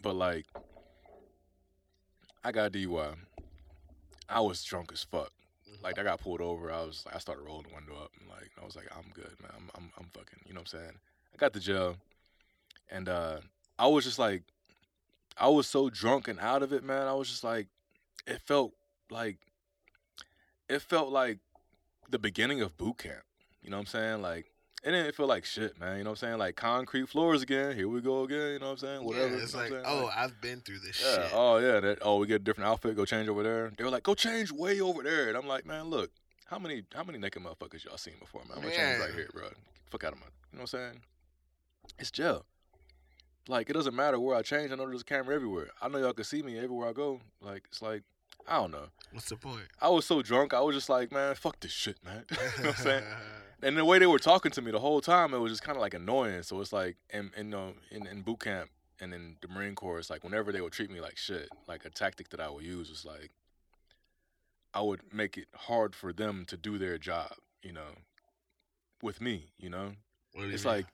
[0.02, 0.46] But like,
[2.44, 3.14] I got DUI.
[4.28, 5.32] I was drunk as fuck.
[5.68, 5.82] Mhm.
[5.82, 6.70] Like, I got pulled over.
[6.70, 9.10] I was like, I started rolling the window up and like, I was like, I'm
[9.14, 9.50] good, man.
[9.56, 10.40] I'm, I'm, I'm fucking.
[10.46, 10.98] You know what I'm saying?
[11.32, 11.96] I got to jail,
[12.90, 13.38] and uh,
[13.78, 14.42] I was just like,
[15.36, 17.06] I was so drunk and out of it, man.
[17.06, 17.66] I was just like,
[18.26, 18.72] it felt
[19.10, 19.38] like,
[20.68, 21.38] it felt like
[22.10, 23.22] the beginning of boot camp.
[23.62, 24.22] You know what I'm saying?
[24.22, 24.46] Like,
[24.82, 25.96] it didn't feel like shit, man.
[25.96, 26.38] You know what I'm saying?
[26.38, 27.74] Like concrete floors again.
[27.74, 28.52] Here we go again.
[28.52, 29.04] You know what I'm saying?
[29.04, 29.36] Whatever.
[29.36, 30.04] Yeah, it's you know like, what I'm saying?
[30.04, 31.22] oh, I've been through this Yeah.
[31.22, 31.30] shit.
[31.32, 31.80] Oh yeah.
[31.80, 32.94] That, oh, we get a different outfit.
[32.94, 33.72] Go change over there.
[33.78, 35.28] They were like, go change way over there.
[35.28, 36.10] And I'm like, man, look,
[36.46, 38.58] how many how many naked motherfuckers y'all seen before, man?
[38.58, 39.48] I'm gonna change right here, bro.
[39.90, 40.26] Fuck out of my.
[40.52, 41.00] You know what I'm saying?
[41.98, 42.44] It's jail.
[43.48, 44.70] Like it doesn't matter where I change.
[44.70, 45.68] I know there's a camera everywhere.
[45.80, 47.20] I know y'all can see me everywhere I go.
[47.40, 48.02] Like it's like
[48.48, 48.86] I don't know.
[49.12, 49.68] What's the point?
[49.80, 50.52] I was so drunk.
[50.54, 52.24] I was just like, man, fuck this shit, man.
[52.30, 53.04] you know what I'm saying?
[53.62, 55.76] and the way they were talking to me the whole time, it was just kind
[55.76, 56.42] of like annoying.
[56.42, 59.98] So it's like, in in, uh, in in boot camp and in the Marine Corps,
[59.98, 62.64] it's like whenever they would treat me like shit, like a tactic that I would
[62.64, 63.30] use was like,
[64.74, 67.98] I would make it hard for them to do their job, you know,
[69.02, 69.92] with me, you know.
[70.32, 70.74] What do you It's mean?
[70.74, 70.86] like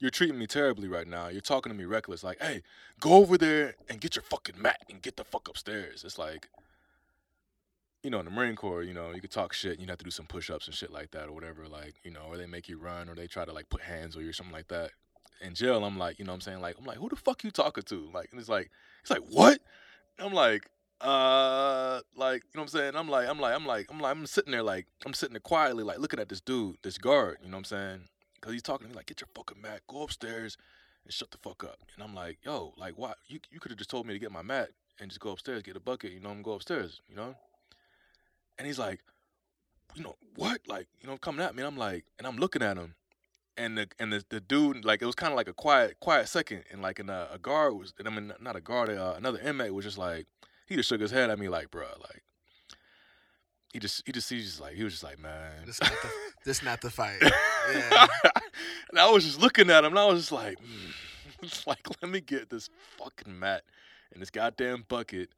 [0.00, 1.28] you're treating me terribly right now.
[1.28, 2.24] You're talking to me reckless.
[2.24, 2.62] Like, hey,
[2.98, 6.02] go over there and get your fucking mat and get the fuck upstairs.
[6.04, 6.48] It's like,
[8.02, 9.72] you know, in the Marine Corps, you know, you could talk shit.
[9.72, 11.68] And you'd have to do some push-ups and shit like that or whatever.
[11.68, 14.16] Like, you know, or they make you run or they try to like put hands
[14.16, 14.90] on you or something like that.
[15.40, 17.44] In jail, I'm like, you know, what I'm saying, like, I'm like, who the fuck
[17.44, 18.10] you talking to?
[18.12, 19.58] Like, and it's like, it's like, what?
[20.18, 20.68] I'm like,
[21.00, 22.94] uh, like, you know what I'm saying?
[22.94, 25.40] I'm like, I'm like, I'm like, I'm like, I'm sitting there like, I'm sitting there
[25.40, 27.38] quietly, like, looking at this dude, this guard.
[27.42, 28.00] You know what I'm saying?
[28.40, 30.56] because he's talking to me like, get your fucking mat, go upstairs,
[31.04, 31.78] and shut the fuck up.
[31.94, 33.12] And I'm like, yo, like, why?
[33.28, 35.62] You you could have just told me to get my mat and just go upstairs,
[35.62, 37.34] get a bucket, you know, and go upstairs, you know.
[38.60, 39.00] And he's like,
[39.94, 40.60] you know, what?
[40.68, 41.62] Like, you know, coming at me.
[41.62, 42.94] And I'm like, and I'm looking at him,
[43.56, 46.28] and the and the, the dude like it was kind of like a quiet quiet
[46.28, 49.38] second, and like and a, a guard was, I mean, not a guard, uh, another
[49.38, 50.26] inmate was just like,
[50.66, 52.22] he just shook his head at me like, bruh, like.
[53.72, 56.10] He just, he just, he just like, he was just like, man, This not the,
[56.44, 57.22] this not the fight.
[57.22, 58.06] Yeah.
[58.90, 60.92] and I was just looking at him, and I was just like, mm.
[61.42, 62.68] it's like, let me get this
[62.98, 63.62] fucking mat
[64.12, 65.30] and this goddamn bucket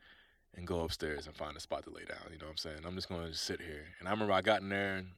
[0.57, 2.19] and go upstairs and find a spot to lay down.
[2.31, 2.79] You know what I'm saying?
[2.87, 3.87] I'm just gonna sit here.
[3.99, 5.09] And I remember I got in there and,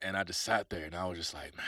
[0.00, 1.66] and I just sat there, and I was just like, man,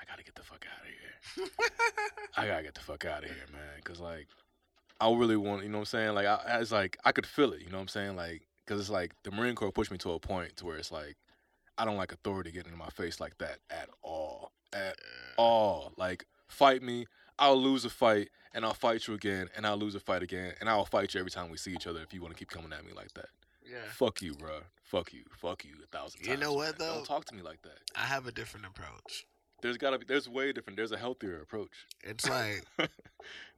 [0.00, 1.68] I gotta get the fuck out of here.
[2.36, 4.28] I gotta get the fuck out of here, man, because like,
[5.00, 6.14] I really want, you know what I'm saying?
[6.14, 7.60] Like, I, it's like I could feel it.
[7.62, 8.16] You know what I'm saying?
[8.16, 10.92] Like, because it's like the Marine Corps pushed me to a point to where it's
[10.92, 11.16] like
[11.80, 14.52] I don't like authority getting in my face like that at all.
[14.72, 14.96] At
[15.38, 15.92] all.
[15.96, 17.06] Like, fight me.
[17.38, 20.54] I'll lose a fight and I'll fight you again and I'll lose a fight again
[20.60, 22.50] and I'll fight you every time we see each other if you want to keep
[22.50, 23.28] coming at me like that.
[23.68, 23.78] yeah.
[23.92, 24.60] Fuck you, bro.
[24.82, 25.22] Fuck you.
[25.40, 26.28] Fuck you a thousand times.
[26.28, 26.88] You know what, man.
[26.88, 26.94] though?
[26.96, 27.78] Don't talk to me like that.
[27.94, 29.24] I have a different approach.
[29.62, 31.86] There's gotta be there's way different there's a healthier approach.
[32.02, 32.64] It's like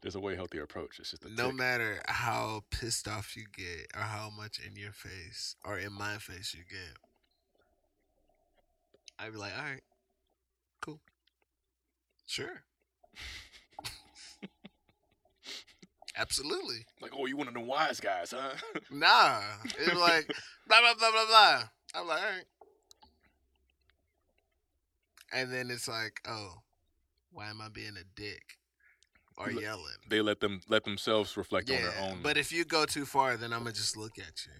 [0.02, 0.98] there's a way healthier approach.
[0.98, 1.54] It's just a no tick.
[1.54, 6.16] matter how pissed off you get or how much in your face or in my
[6.18, 6.96] face you get,
[9.18, 9.82] I'd be like, all right,
[10.80, 10.98] cool,
[12.26, 12.64] sure,
[16.16, 16.84] absolutely.
[17.00, 18.54] like, oh, you one of the wise guys, huh?
[18.90, 20.26] Nah, it's like
[20.68, 21.62] blah blah blah blah blah.
[21.94, 22.44] I'm like, all right,
[25.32, 26.54] and then it's like, oh,
[27.32, 28.58] why am I being a dick
[29.36, 29.84] or look- yelling?
[30.08, 32.20] they let them let themselves reflect on their own.
[32.22, 34.52] But if you go too far, then I'm gonna just look at you.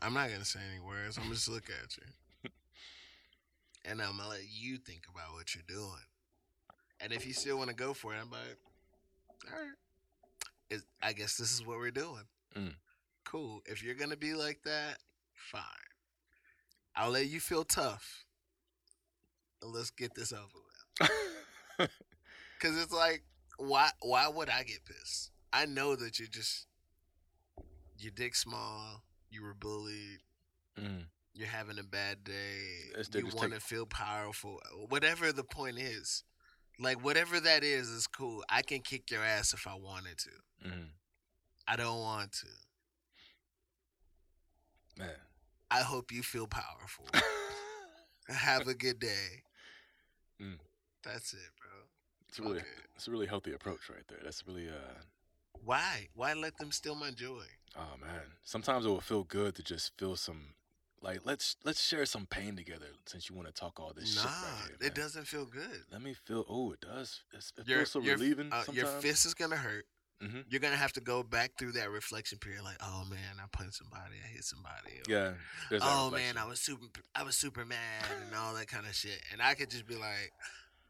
[0.00, 1.16] I'm not gonna say any words.
[1.16, 2.50] I'm gonna just look at you,
[3.84, 6.02] and I'm gonna let you think about what you're doing.
[7.00, 8.58] And if you still want to go for it, I'm like,
[9.52, 9.70] all right.
[10.70, 12.24] Is I guess this is what we're doing.
[12.56, 12.74] Mm.
[13.24, 13.60] Cool.
[13.66, 14.98] If you're gonna be like that,
[15.34, 15.62] fine.
[16.96, 18.24] I'll let you feel tough.
[19.62, 20.42] Let's get this over
[21.00, 21.10] with.
[22.60, 23.22] Cause it's like,
[23.58, 23.90] why?
[24.02, 25.30] Why would I get pissed?
[25.52, 26.66] I know that you're just
[27.98, 29.02] your dick small.
[29.30, 30.20] You were bullied.
[30.78, 31.04] Mm.
[31.34, 32.90] You're having a bad day.
[33.14, 34.60] You want to take- feel powerful.
[34.88, 36.24] Whatever the point is,
[36.78, 38.44] like whatever that is, is cool.
[38.48, 40.68] I can kick your ass if I wanted to.
[40.68, 40.88] Mm.
[41.66, 42.46] I don't want to.
[44.98, 45.10] Man.
[45.70, 47.06] I hope you feel powerful.
[48.28, 49.42] Have a good day.
[50.40, 50.58] Mm.
[51.02, 51.70] That's it, bro.
[52.28, 52.64] It's a really it.
[52.94, 54.18] it's a really healthy approach right there.
[54.22, 55.00] That's really uh
[55.64, 56.08] Why?
[56.14, 57.44] Why let them steal my joy?
[57.76, 58.22] oh man.
[58.44, 60.54] Sometimes it will feel good to just feel some
[61.02, 64.22] like let's let's share some pain together since you want to talk all this nah,
[64.22, 64.88] shit right here.
[64.88, 65.82] it doesn't feel good.
[65.92, 66.44] Let me feel.
[66.48, 67.22] Oh, it does.
[67.32, 68.48] It's, it Your, feels so your, relieving.
[68.52, 69.84] uh, your fist is gonna hurt.
[70.22, 70.44] Mhm.
[70.48, 73.76] You're gonna have to go back through that reflection period, like, oh man, I punched
[73.76, 74.98] somebody, I hit somebody.
[74.98, 75.32] or, Yeah.
[75.80, 76.34] Oh reflection.
[76.34, 79.22] man, I was super, I was super mad and all that kind of shit.
[79.32, 80.32] And I could just be like,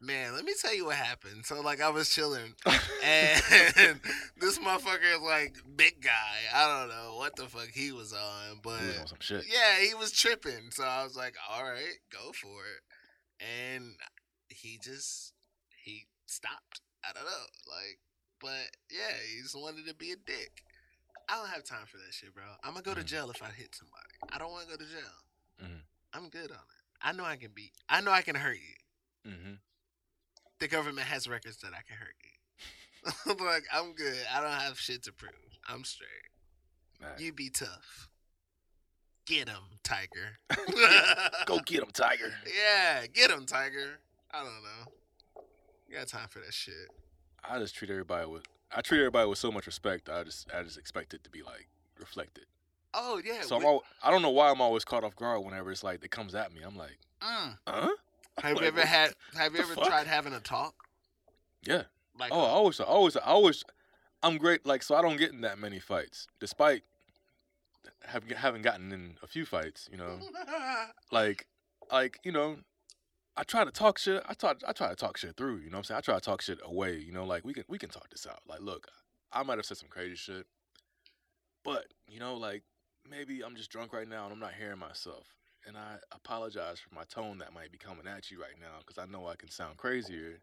[0.01, 1.45] man, let me tell you what happened.
[1.47, 2.55] So like, I was chilling,
[3.05, 3.41] and
[4.41, 6.37] this motherfucker is like big guy.
[6.55, 9.95] I don't know what the fuck he was on, but He was on yeah, he
[9.95, 10.71] was tripping.
[10.71, 13.45] So I was like, all right, go for it.
[13.45, 13.95] And
[14.49, 15.33] he just
[15.85, 16.81] he stopped.
[17.05, 17.99] I don't know, like,
[18.41, 20.63] but yeah, he just wanted to be a dick.
[21.29, 22.43] I don't have time for that shit, bro.
[22.65, 23.07] I'm gonna go to Mhm.
[23.07, 24.35] jail if I hit somebody.
[24.35, 25.63] I don't want to go to jail.
[25.63, 25.81] Mhm.
[26.15, 26.83] I'm good on it.
[27.03, 27.73] I know I can beat.
[27.89, 29.31] I know I can hurt you.
[29.31, 29.55] Mm-hmm.
[30.61, 32.15] The government has records that I can hurt
[33.37, 33.45] you.
[33.47, 34.19] like I'm good.
[34.35, 35.33] I don't have shit to prove.
[35.69, 36.09] I'm straight.
[37.19, 38.09] You be tough.
[39.27, 40.39] Get him, Tiger.
[41.47, 42.33] Go get him, Tiger.
[42.47, 44.01] Yeah, get him, Tiger.
[44.33, 45.43] I don't know.
[45.89, 46.75] You got time for that shit.
[47.49, 48.43] I just treat everybody with.
[48.75, 50.09] I treat everybody with so much respect.
[50.09, 51.69] I just, I just expect it to be like
[51.99, 52.45] reflected.
[52.95, 53.43] Oh yeah.
[53.43, 56.03] So I'm all, I don't know why I'm always caught off guard whenever it's like
[56.05, 56.63] it comes at me.
[56.67, 57.59] I'm like, Mm.
[57.67, 57.89] huh?
[58.43, 59.15] Have you ever had?
[59.37, 59.87] Have you ever fuck?
[59.87, 60.75] tried having a talk?
[61.63, 61.83] Yeah.
[62.19, 63.65] Like, Oh, I uh always, I always, I always,
[64.23, 64.67] I'm great.
[64.67, 66.83] Like, so I don't get in that many fights, despite
[68.05, 69.89] having having gotten in a few fights.
[69.91, 70.19] You know,
[71.13, 71.47] like,
[71.93, 72.59] like you know,
[73.37, 74.23] I try to talk shit.
[74.29, 75.59] I talk, I try to talk shit through.
[75.59, 75.99] You know what I'm saying?
[75.99, 76.99] I try to talk shit away.
[76.99, 78.41] You know, like we can we can talk this out.
[78.49, 78.89] Like, look,
[79.33, 80.47] I might have said some crazy shit,
[81.65, 82.63] but you know, like
[83.09, 85.38] maybe I'm just drunk right now and I'm not hearing myself.
[85.67, 88.99] And I apologize for my tone that might be coming at you right now because
[88.99, 90.41] I know I can sound crazier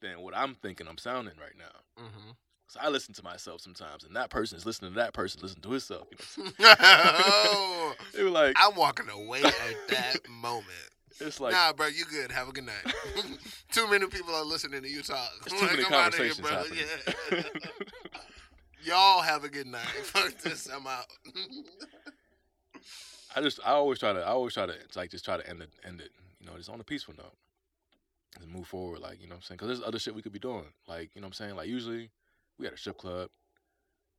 [0.00, 2.04] than what I'm thinking I'm sounding right now.
[2.04, 2.30] hmm
[2.68, 5.60] So I listen to myself sometimes, and that person is listening to that person listen
[5.60, 6.08] to himself.
[6.36, 10.66] You know, oh, they were like, I'm walking away at that moment.
[11.20, 12.30] It's like nah, bro, you good.
[12.30, 12.94] Have a good night.
[13.72, 15.30] Too many people are listening to you talk.
[15.44, 16.78] There's too many I'm here, conversations happening.
[17.32, 17.42] Yeah.
[18.82, 19.86] Y'all have a good night.
[20.02, 20.68] Fuck this.
[20.68, 21.06] I'm out.
[23.36, 25.60] I just I always try to I always try to like just try to end
[25.60, 26.10] it end it
[26.40, 27.36] you know just on a peaceful note.
[28.40, 29.56] And move forward like you know what I'm saying?
[29.58, 30.64] Because there's other shit we could be doing.
[30.88, 31.56] Like you know what I'm saying?
[31.56, 32.10] Like usually
[32.58, 33.28] we at a strip club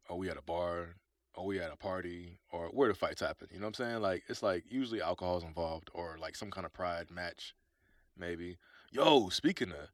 [0.08, 0.96] or we at a bar
[1.34, 4.02] or we at a party or where the fights happen you know what I'm saying?
[4.02, 7.56] Like it's like usually alcohol's involved or like some kind of pride match
[8.16, 8.58] maybe.
[8.92, 9.90] Yo speaking of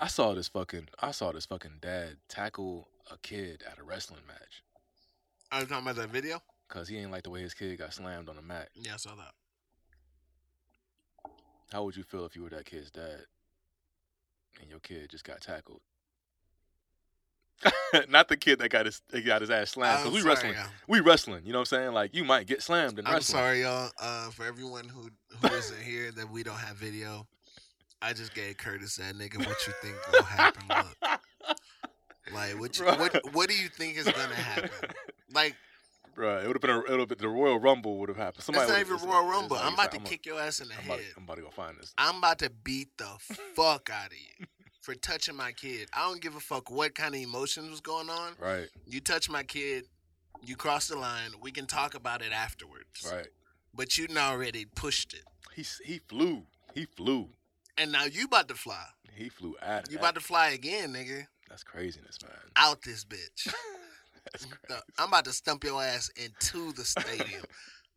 [0.00, 4.22] I saw this fucking I saw this fucking dad tackle a kid at a wrestling
[4.28, 4.62] match.
[5.50, 6.40] Oh, I was talking about that video?
[6.72, 8.68] Because he ain't like the way his kid got slammed on the mat.
[8.74, 9.32] Yeah, I saw that.
[11.70, 13.24] How would you feel if you were that kid's dad
[14.60, 15.80] and your kid just got tackled?
[18.08, 20.02] Not the kid that got his got his ass slammed.
[20.02, 20.66] Cause we sorry, wrestling, y'all.
[20.88, 21.42] we wrestling.
[21.44, 21.92] You know what I'm saying?
[21.92, 23.38] Like you might get slammed in I'm wrestling.
[23.38, 23.90] sorry, y'all.
[24.00, 25.10] Uh, for everyone who
[25.40, 27.26] who isn't here that we don't have video,
[28.00, 29.38] I just gave Curtis that nigga.
[29.38, 30.64] What you think will happen?
[30.68, 30.96] Look,
[32.34, 34.70] like what you, what what do you think is gonna happen?
[35.32, 35.54] Like
[36.14, 38.18] Bro, it would have been a, it would have been the Royal Rumble would have
[38.18, 38.44] happened.
[38.44, 39.56] Somebody it's not even Royal Rumble.
[39.56, 41.08] I'm about to kick your ass in the I'm about, head.
[41.16, 41.92] I'm about to go find this.
[41.98, 43.08] I'm about to beat the
[43.54, 44.46] fuck out of you
[44.80, 45.88] for touching my kid.
[45.94, 48.32] I don't give a fuck what kind of emotions was going on.
[48.38, 49.84] Right, You touch my kid,
[50.42, 51.30] you cross the line.
[51.40, 53.10] We can talk about it afterwards.
[53.10, 53.28] right.
[53.74, 55.22] But you already pushed it,
[55.54, 56.42] He he flew.
[56.74, 57.30] He flew.
[57.78, 58.84] and now you about to fly.
[59.14, 59.90] He flew at.
[59.90, 61.26] You at- about to fly again, nigga.
[61.48, 62.32] That's craziness, man.
[62.56, 63.52] Out this bitch.
[64.32, 64.58] That's crazy.
[64.70, 67.42] No, I'm about to stump your ass into the stadium.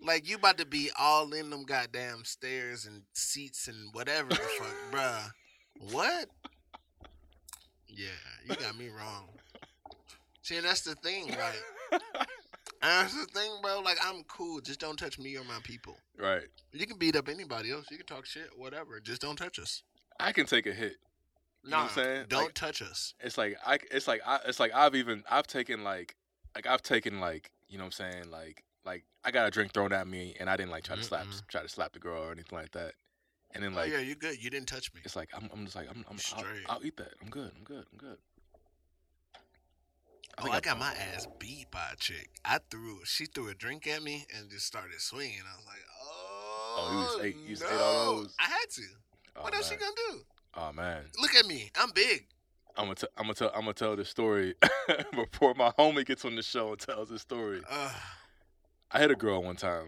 [0.01, 4.35] like you about to be all in them goddamn stairs and seats and whatever the
[4.35, 5.29] fuck, bruh.
[5.91, 6.27] What?
[7.87, 8.07] Yeah,
[8.47, 9.29] you got me wrong.
[10.41, 12.01] See, that's the thing, like,
[12.81, 13.79] that's the thing, bro.
[13.79, 14.59] Like, I'm cool.
[14.59, 15.95] Just don't touch me or my people.
[16.19, 16.43] Right.
[16.71, 17.85] You can beat up anybody else.
[17.89, 18.99] You can talk shit, whatever.
[18.99, 19.81] Just don't touch us.
[20.19, 20.97] I can take a hit.
[21.63, 22.25] You know what I'm saying?
[22.29, 23.15] Don't Like- touch us.
[23.19, 26.15] it's like I it's like I it's like I've even I've taken like
[26.55, 29.73] like I've taken like you know what I'm saying like like I got a drink
[29.73, 31.47] thrown at me and I didn't like try to mm, slap Mm-mm.
[31.47, 32.93] try to slap the girl or anything like that.
[33.53, 34.43] And then oh like yeah, you're good.
[34.43, 35.01] You didn't touch me.
[35.03, 37.13] it's like I'm I'm just like I'm, I'm I'll, I'll eat that.
[37.21, 37.51] I'm good.
[37.57, 37.85] I'm good.
[37.91, 38.17] I'm good.
[40.37, 42.29] Oh, I I've got my ass beat by a chick.
[42.43, 42.99] I threw.
[43.05, 45.39] She threw a drink at me and just started swinging.
[45.49, 46.91] I was like, oh.
[46.91, 47.69] you just oh, ate- you just no.
[47.69, 48.35] ate all those?
[48.39, 48.81] I had to.
[49.37, 49.79] Oh, what else man.
[49.79, 50.25] you gonna do?
[50.55, 51.03] Oh man.
[51.21, 51.71] Look at me.
[51.79, 52.25] I'm big.
[52.77, 54.55] I'm gonna t- I'm gonna tell I'm gonna tell this story
[55.13, 57.61] before my homie gets on the show and tells his story.
[57.69, 57.91] Ugh.
[58.91, 59.87] I hit a girl one time.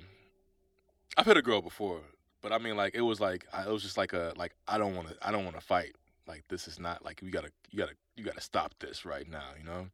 [1.18, 2.02] I've hit a girl before,
[2.42, 4.78] but I mean, like it was like I, it was just like a like I
[4.78, 5.96] don't want to I don't want to fight.
[6.28, 9.50] Like this is not like we gotta you gotta you gotta stop this right now.
[9.58, 9.88] You know,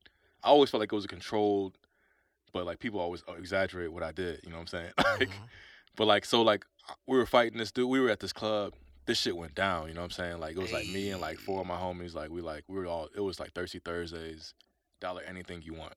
[0.44, 1.78] I always felt like it was a controlled,
[2.52, 4.40] but like people always exaggerate what I did.
[4.44, 4.92] You know what I'm saying?
[4.98, 5.48] like, Mhm.
[5.96, 6.66] but like so like
[7.08, 7.90] we were fighting this dude.
[7.90, 8.74] We were at this club.
[9.06, 9.90] This shit went down.
[9.90, 10.40] You know what I'm saying?
[10.40, 12.14] Like it was like me and like four of my homies.
[12.14, 13.10] Like we like we were all.
[13.16, 14.54] It was like Thirsty Thursdays.
[15.02, 15.94] Dollar anything you want.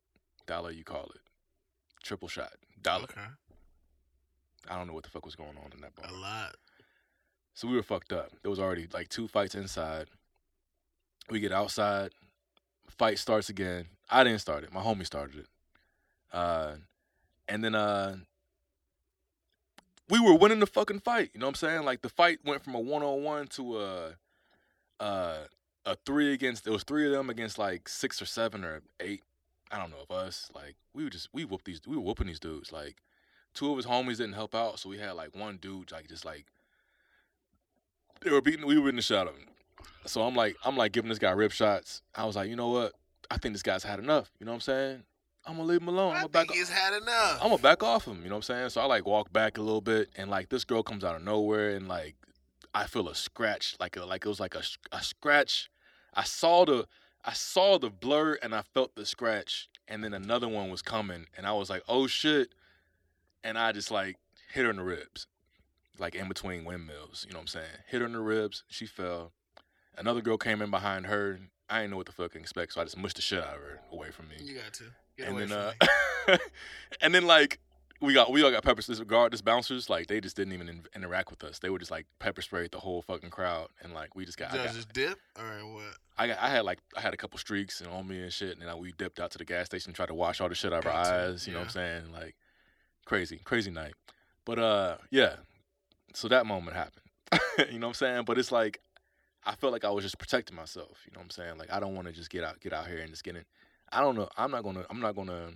[0.47, 1.21] Dollar you call it.
[2.03, 2.53] Triple shot.
[2.83, 3.05] Dollar.
[3.05, 3.21] Okay.
[4.69, 6.07] I don't know what the fuck was going on in that bar.
[6.09, 6.57] A lot.
[7.55, 8.33] So we were fucked up.
[8.43, 10.09] There was already like two fights inside.
[11.31, 12.11] We get outside,
[12.89, 13.87] fight starts again.
[14.11, 14.73] I didn't start it.
[14.73, 15.47] My homie started it.
[16.33, 16.75] Uh,
[17.49, 18.17] and then uh,
[20.09, 21.31] we were winning the fucking fight.
[21.35, 21.85] You know what I'm saying?
[21.85, 24.15] Like the fight went from a one on one to a
[25.01, 25.39] uh,
[25.85, 26.67] a three against.
[26.67, 29.23] It was three of them against like six or seven or eight.
[29.71, 30.51] I don't know of us.
[30.55, 31.81] Like we were just we whooped these.
[31.87, 32.73] We were whooping these dudes.
[32.73, 32.97] Like
[33.55, 36.25] two of his homies didn't help out, so we had like one dude like just
[36.25, 36.47] like
[38.21, 38.67] they were beating.
[38.67, 39.47] We were in the shot of him.
[40.07, 42.03] So I'm like, I'm like giving this guy rib shots.
[42.15, 42.93] I was like, you know what?
[43.31, 44.31] I think this guy's had enough.
[44.39, 45.03] You know what I'm saying?
[45.47, 46.11] I'm gonna leave him alone.
[46.13, 46.47] I'm I gonna back.
[46.49, 47.39] think he's had enough.
[47.41, 48.23] I'm gonna back off him.
[48.23, 48.71] You know what I'm saying?
[48.71, 51.23] So I like walk back a little bit, and like this girl comes out of
[51.23, 52.17] nowhere, and like
[52.75, 55.71] I feel a scratch, like a, like it was like a, a scratch.
[56.15, 56.87] I saw the
[57.25, 61.27] I saw the blur, and I felt the scratch, and then another one was coming,
[61.37, 62.49] and I was like, oh shit,
[63.45, 64.17] and I just like
[64.53, 65.27] hit her in the ribs,
[65.99, 67.25] like in between windmills.
[67.27, 67.67] You know what I'm saying?
[67.89, 68.65] Hit her in the ribs.
[68.69, 69.33] She fell.
[69.97, 71.39] Another girl came in behind her.
[71.71, 73.55] I didn't know what the fuck to expect, so I just mushed the shit out
[73.55, 74.85] of her away from me you got to
[75.17, 75.73] get and then uh,
[77.01, 77.59] and then like
[78.01, 80.83] we got we all got pepper guard this bouncers like they just didn't even in,
[80.95, 81.59] interact with us.
[81.59, 84.53] They were just like pepper sprayed the whole fucking crowd and like we just got
[84.53, 85.97] I, got Judges dip or what?
[86.19, 88.53] I got I had like I had a couple streaks and on me and shit
[88.53, 90.73] and then we dipped out to the gas station tried to wash all the shit
[90.73, 91.47] out of our eyes.
[91.47, 92.13] You know what I'm saying?
[92.13, 92.35] Like
[93.07, 93.95] crazy crazy night.
[94.45, 95.37] But uh yeah,
[96.15, 97.03] so that moment happened.
[97.73, 98.25] you know what I'm saying?
[98.25, 98.81] But it's like
[99.45, 100.99] I felt like I was just protecting myself.
[101.07, 101.59] You know what I'm saying?
[101.59, 103.45] Like I don't want to just get out get out here and just get in.
[103.97, 104.29] I don't know.
[104.37, 104.85] I'm not gonna.
[104.91, 105.53] I'm not gonna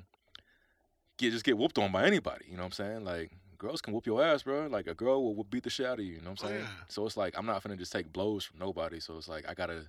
[1.19, 2.47] get just get whooped on by anybody.
[2.49, 3.05] You know what I'm saying?
[3.05, 4.67] Like girls can whoop your ass, bro.
[4.69, 6.15] Like a girl will, will beat the shit out of you.
[6.15, 6.61] You know what I'm Oh, saying?
[6.63, 6.85] yeah.
[6.89, 9.01] So it's like I'm not gonna just take blows from nobody.
[9.01, 9.87] So it's like I gotta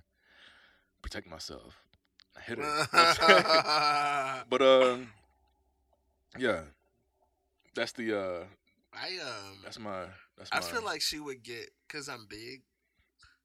[1.02, 1.82] protect myself.
[2.36, 2.64] I hit her.
[2.64, 5.08] You know what I'm but um,
[6.38, 6.62] yeah,
[7.74, 8.44] that's the uh,
[8.92, 10.04] I um that's my
[10.36, 10.66] that's I my.
[10.66, 12.62] feel like she would get cuz I'm big.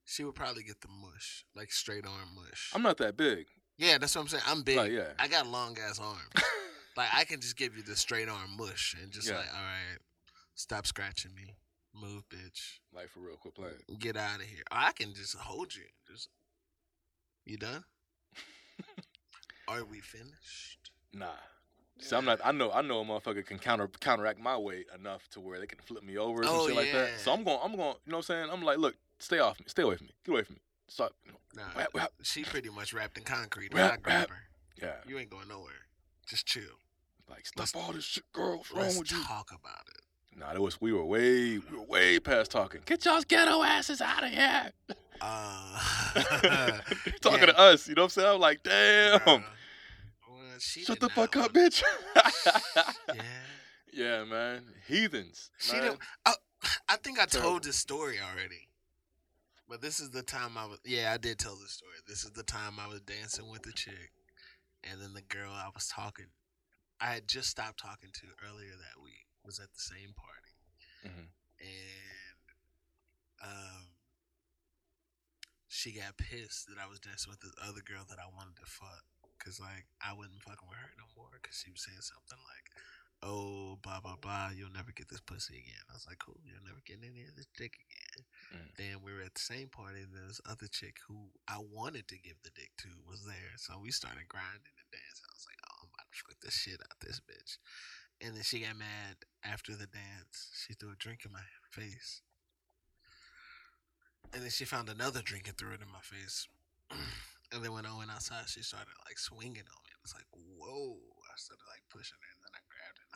[0.06, 2.72] She would probably get the mush, like straight arm mush.
[2.74, 3.48] I'm not that big.
[3.78, 4.44] Yeah, that's what I'm saying.
[4.48, 4.78] I'm big.
[4.78, 5.10] Like, yeah.
[5.20, 6.20] I got long ass arms.
[6.96, 9.38] like I can just give you the straight arm mush and just Yeah.
[9.38, 10.00] like, all right,
[10.56, 11.56] stop scratching me,
[11.94, 13.74] move, bitch, like for real, quit playing.
[14.00, 14.64] get out of here.
[14.72, 15.84] Oh, I can just hold you.
[16.12, 16.30] Just
[17.46, 17.84] you done?
[19.68, 20.92] Are we finished?
[21.14, 21.28] Nah.
[22.00, 22.40] See, I'm not.
[22.44, 22.72] I know.
[22.72, 26.04] I know a motherfucker can counter counteract my weight enough to where they can flip
[26.04, 27.20] me over some Oh, shit like that.
[27.20, 27.58] So I'm going.
[27.64, 27.96] I'm going.
[28.06, 28.50] You know what I'm saying?
[28.52, 29.66] I'm like, look, stay off me.
[29.68, 30.14] Stay away from me.
[30.24, 30.62] Get away from me.
[31.00, 31.10] Know,
[31.56, 32.12] Nah, Whap, whap.
[32.24, 33.74] she pretty much wrapped in concrete.
[33.74, 34.36] Whap, I grab her,
[34.82, 34.94] yeah.
[35.08, 35.72] you ain't going nowhere.
[36.28, 36.62] Just chill.
[37.30, 38.58] Like stop all this shit, girl.
[38.58, 39.24] What's wrong with you?
[39.24, 40.38] talk about it.
[40.40, 40.80] Nah, it was.
[40.80, 41.58] We were way.
[41.58, 42.82] We were way past talking.
[42.86, 44.72] Get y'all's ghetto asses out of here.
[45.20, 45.80] Uh,
[47.22, 47.46] talking Yeah.
[47.48, 47.88] to us.
[47.88, 48.28] You know what I'm saying?
[48.36, 49.44] I'm like, damn.
[50.60, 51.84] She Shut the fuck up, bitch.
[53.14, 53.22] Yeah.
[53.94, 54.64] yeah, man.
[54.88, 55.50] Heathens.
[55.58, 55.82] She man.
[55.84, 56.00] didn't.
[56.26, 56.34] I,
[56.90, 58.67] I think I told this story already,
[59.70, 60.80] but this is the time I was.
[60.86, 61.92] Yeah, I did tell this story.
[62.08, 64.12] This is the time I was dancing with the chick,
[64.84, 66.28] and then the girl I was talking,
[67.02, 70.56] I had just stopped talking to earlier that week was at the same party,
[71.06, 71.28] Mhm.
[71.60, 72.38] and
[73.44, 73.88] um,
[75.68, 78.66] she got pissed that I was dancing with this other girl that I wanted to
[78.66, 79.04] fuck,
[79.40, 82.68] cause like I wasn't fucking with her no more, cause she was saying something like
[83.24, 85.84] oh, blah blah blah, you'll never get this pussy again.
[85.90, 88.22] I was like, cool, you'll never get any of this dick again.
[88.54, 88.70] Mm.
[88.78, 92.18] Then we were at the same party, and this other chick who I wanted to
[92.22, 95.28] give the dick to was there, so we started grinding and dancing.
[95.28, 97.58] I was like, oh, I'm about to fuck the shit out this bitch.
[98.22, 100.50] And then she got mad after the dance.
[100.66, 102.22] She threw a drink in my face.
[104.34, 106.48] And then she found another drink and threw it in my face.
[107.54, 109.94] and then when I went outside, she started like swinging on me.
[109.94, 110.98] I was like, whoa.
[110.98, 112.37] I started like pushing her,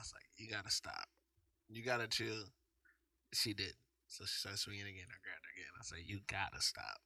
[0.01, 1.07] I grabbed her, and I was like, you gotta stop.
[1.69, 2.49] You gotta chill.
[3.33, 3.77] She did.
[4.07, 5.07] So she started swinging again.
[5.07, 5.71] I grabbed her again.
[5.77, 6.99] I said, like, you gotta stop.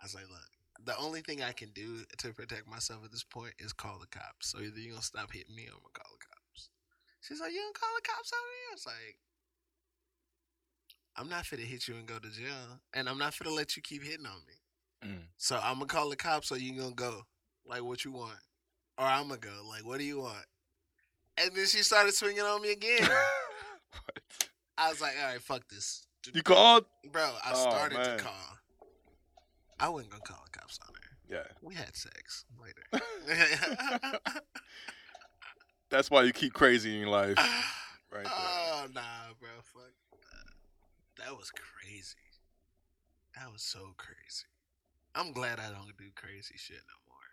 [0.00, 0.48] I was like, look,
[0.84, 4.06] the only thing I can do to protect myself at this point is call the
[4.06, 4.48] cops.
[4.48, 6.70] So either you're gonna stop hitting me or I'm gonna call the cops.
[7.20, 8.58] She's like, you gonna call the cops on me?
[8.70, 9.16] I was like,
[11.16, 13.52] I'm not fit to hit you and go to jail, and I'm not fit to
[13.52, 15.10] let you keep hitting on me.
[15.10, 15.24] Mm.
[15.36, 17.26] So I'm gonna call the cops, or you gonna go
[17.66, 18.38] like what you want,
[18.96, 20.46] or I'm gonna go like what do you want?
[21.38, 23.08] And then she started swinging on me again.
[24.78, 26.84] I was like, all right, fuck this, You called?
[27.12, 27.22] bro.
[27.44, 28.18] I Oh, started man.
[28.18, 28.56] to call.
[29.78, 31.00] I wasn't gonna call the cops on her.
[31.36, 31.52] Yeah.
[31.62, 32.82] We had sex later.
[35.90, 37.36] That's why you keep crazy in your life.
[38.12, 38.32] Right there.
[38.34, 39.00] oh nah,
[39.38, 39.50] bro.
[39.62, 39.92] Fuck.
[40.10, 41.24] That.
[41.24, 42.16] that was crazy.
[43.36, 44.46] That was so crazy.
[45.14, 47.28] I'm glad I don't do crazy shit no more.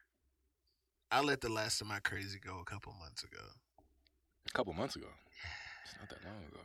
[1.10, 3.42] I let the last of my crazy go a couple months ago.
[4.50, 5.08] A couple months ago.
[5.84, 6.60] It's not that long ago.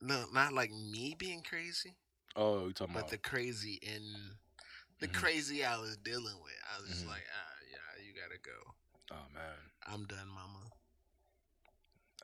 [0.00, 1.96] No, not like me being crazy,
[2.36, 4.36] Oh, you talking but about the crazy in
[5.00, 5.12] the Mhm.
[5.12, 6.54] crazy I was dealing with.
[6.74, 7.08] I was just Mhm.
[7.08, 8.74] like, ah, yeah, you gotta go.
[9.12, 9.70] Oh man.
[9.86, 10.70] I'm done, mama.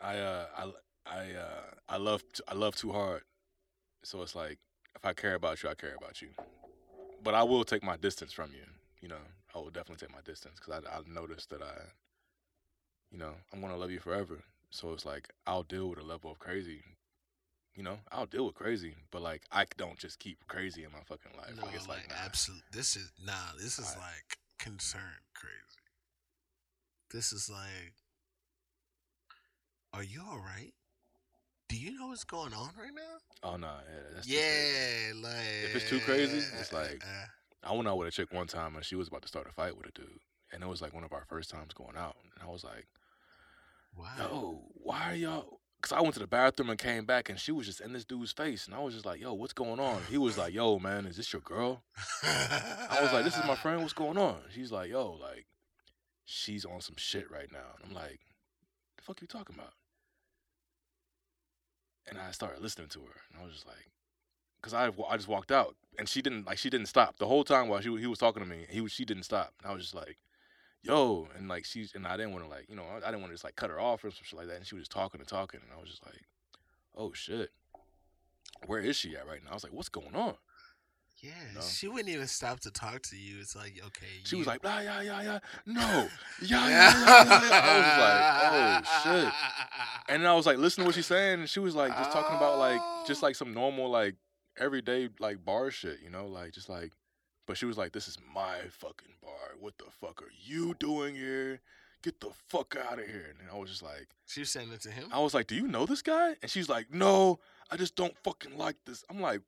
[0.01, 0.73] I uh I
[1.07, 3.23] I uh I love t- I love too hard.
[4.03, 4.59] So it's like
[4.97, 6.31] if I care about you, I care about you.
[7.23, 8.65] But I will take my distance from you.
[9.01, 9.23] You know,
[9.55, 11.75] I will definitely take my distance because I I noticed that I,
[13.11, 14.43] you know, I'm gonna love you forever.
[14.71, 16.83] So it's like I'll deal with a level of crazy.
[17.75, 21.01] You know, I'll deal with crazy, but like I don't just keep crazy in my
[21.05, 21.57] fucking life.
[21.57, 22.25] No, like it's like, nah.
[22.25, 22.63] absolute.
[22.73, 23.33] This is nah.
[23.57, 23.99] This is Alright.
[23.99, 25.55] like concern crazy.
[27.11, 27.95] This is like,
[29.93, 30.73] are you all right?
[31.69, 33.19] Do you know what's going on right now?
[33.43, 37.27] Oh no, yeah, that's yeah, like If it's too crazy, it's like- uh,
[37.63, 39.53] I went out with a chick one time and she was about to start a
[39.53, 40.21] fight with a dude,
[40.53, 42.87] and it was like one of our first times going out, and I was like,
[43.97, 44.15] wow.
[44.19, 47.53] "Yo, why are y'all?" Because I went to the bathroom and came back, and she
[47.53, 50.03] was just in this dude's face, and I was just like, "Yo, what's going on?"
[50.11, 51.83] He was like, "Yo, man, is this your girl?"
[52.23, 53.81] I was like, "This is my friend.
[53.81, 55.47] What's going on?" She's like, "Yo, like,
[56.25, 58.21] she's on some shit right now." And I'm like,
[58.99, 59.73] "The fuck you talking about?"
[62.07, 63.91] And I started listening to her, and I was just like,
[64.61, 67.45] because I I just walked out, and she didn't like she didn't stop the whole
[67.45, 68.67] time while she he was talking to me.
[68.69, 70.19] He she didn't stop, and I was just like,
[70.83, 73.27] "Yo," and like she's and I didn't want to like you know I, didn't want
[73.31, 74.93] to just like cut her off or some shit like that, and she was just
[74.93, 76.21] talking and talking, and I was just like,
[76.97, 77.51] "Oh shit,
[78.67, 80.35] where is she at right now?" I was like, "What's going on?"
[81.23, 83.41] Yeah, she wouldn't even stop to talk to you.
[83.41, 85.81] It's like, okay, She was you- like, "Yeah, yeah, yeah, yeah, no,
[86.43, 89.33] yeah, yeah, yeah, yeah, yeah." I was like, "Oh shit!"
[90.09, 92.11] And then I was like, listening to what she's saying, and she was like, just
[92.11, 93.27] talking about like, just Oh.
[93.27, 94.17] like some normal like
[94.59, 96.93] everyday like bar shit, you know, like just like.
[97.51, 99.57] But she was like, "This is my fucking bar.
[99.59, 101.61] What the fuck are you doing here?
[102.01, 104.83] Get the fuck out of here!" And I was just like, she was saying it
[104.83, 105.09] to him.
[105.11, 108.17] I was like, "Do you know this guy?" And she's like, "No, I just don't
[108.23, 109.41] fucking like this." I'm like,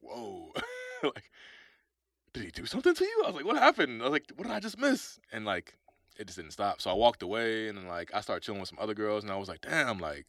[0.00, 0.54] "Whoa!"
[1.02, 1.30] like,
[2.32, 3.22] did he do something to you?
[3.22, 5.76] I was like, "What happened?" I was like, "What did I just miss?" And like,
[6.16, 6.80] it just didn't stop.
[6.80, 9.30] So I walked away, and then like I started chilling with some other girls, and
[9.30, 10.24] I was like, "Damn!" Like,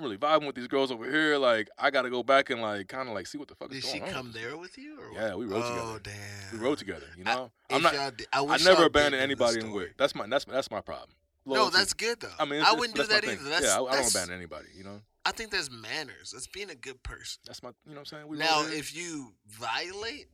[0.00, 1.36] I'm really vibing with these girls over here.
[1.36, 3.68] Like, I got to go back and like kind of like see what the fuck
[3.70, 4.08] Did is going on.
[4.08, 4.98] Did she come there with you?
[4.98, 5.80] Or Yeah, we rode together.
[5.82, 6.16] oh, together.
[6.50, 6.58] damn.
[6.60, 7.06] We rode together.
[7.16, 7.94] You I- know, If I'm not.
[8.32, 9.92] I, I never abandoned in the anybody in story.
[9.98, 11.10] That's my that's that's my problem.
[11.46, 12.28] No, that's good though.
[12.38, 13.42] I mean, I wouldn't do that either.
[13.44, 14.68] That's, yeah, I, I don't abandon anybody.
[14.76, 16.30] You know, I think there's manners.
[16.32, 17.40] That's being a good person.
[17.46, 17.70] that's my.
[17.86, 18.28] You know what I'm saying?
[18.28, 20.28] We now, if you violate,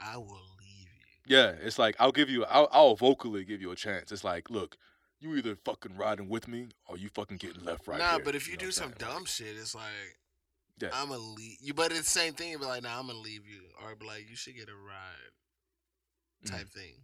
[0.00, 0.26] I will
[0.60, 0.88] leave
[1.26, 1.36] you.
[1.36, 4.12] Yeah, it's like I'll give you, I'll, I'll vocally give you a chance.
[4.12, 4.76] It's like, look,
[5.22, 7.98] you either fucking riding with me or you fucking getting left right.
[7.98, 8.12] Now.
[8.12, 10.18] Nah, here, but if you, know do some dumb shit, it's like
[10.80, 10.90] Yeah.
[10.92, 11.74] I'm gonna leave you.
[11.74, 12.58] But it's the same thing.
[12.58, 16.50] Be like, nah, I'm gonna leave you, or be like, you should get a ride,
[16.50, 16.72] type mm.
[16.72, 16.94] thing.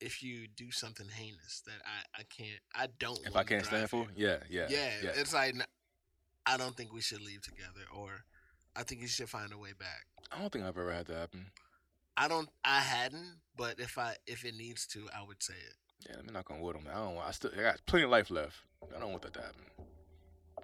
[0.00, 3.18] If you do something heinous that I I can't, I don't.
[3.26, 4.26] if I can't stand for, you.
[4.26, 5.10] yeah, yeah, yeah, yeah.
[5.14, 5.54] it's like
[6.44, 8.24] I don't think we should leave together, or
[8.76, 10.06] I think you should find a way back.
[10.30, 11.46] I don't think I've ever had that happen.
[12.16, 12.48] I don't.
[12.64, 15.76] I hadn't, but if I if it needs to, I would say it.
[16.08, 16.94] Yeah, let me knock on wood on that.
[16.94, 17.14] I don't.
[17.16, 18.56] Want, I still, I got plenty of life left.
[18.94, 19.62] I don't want that to happen.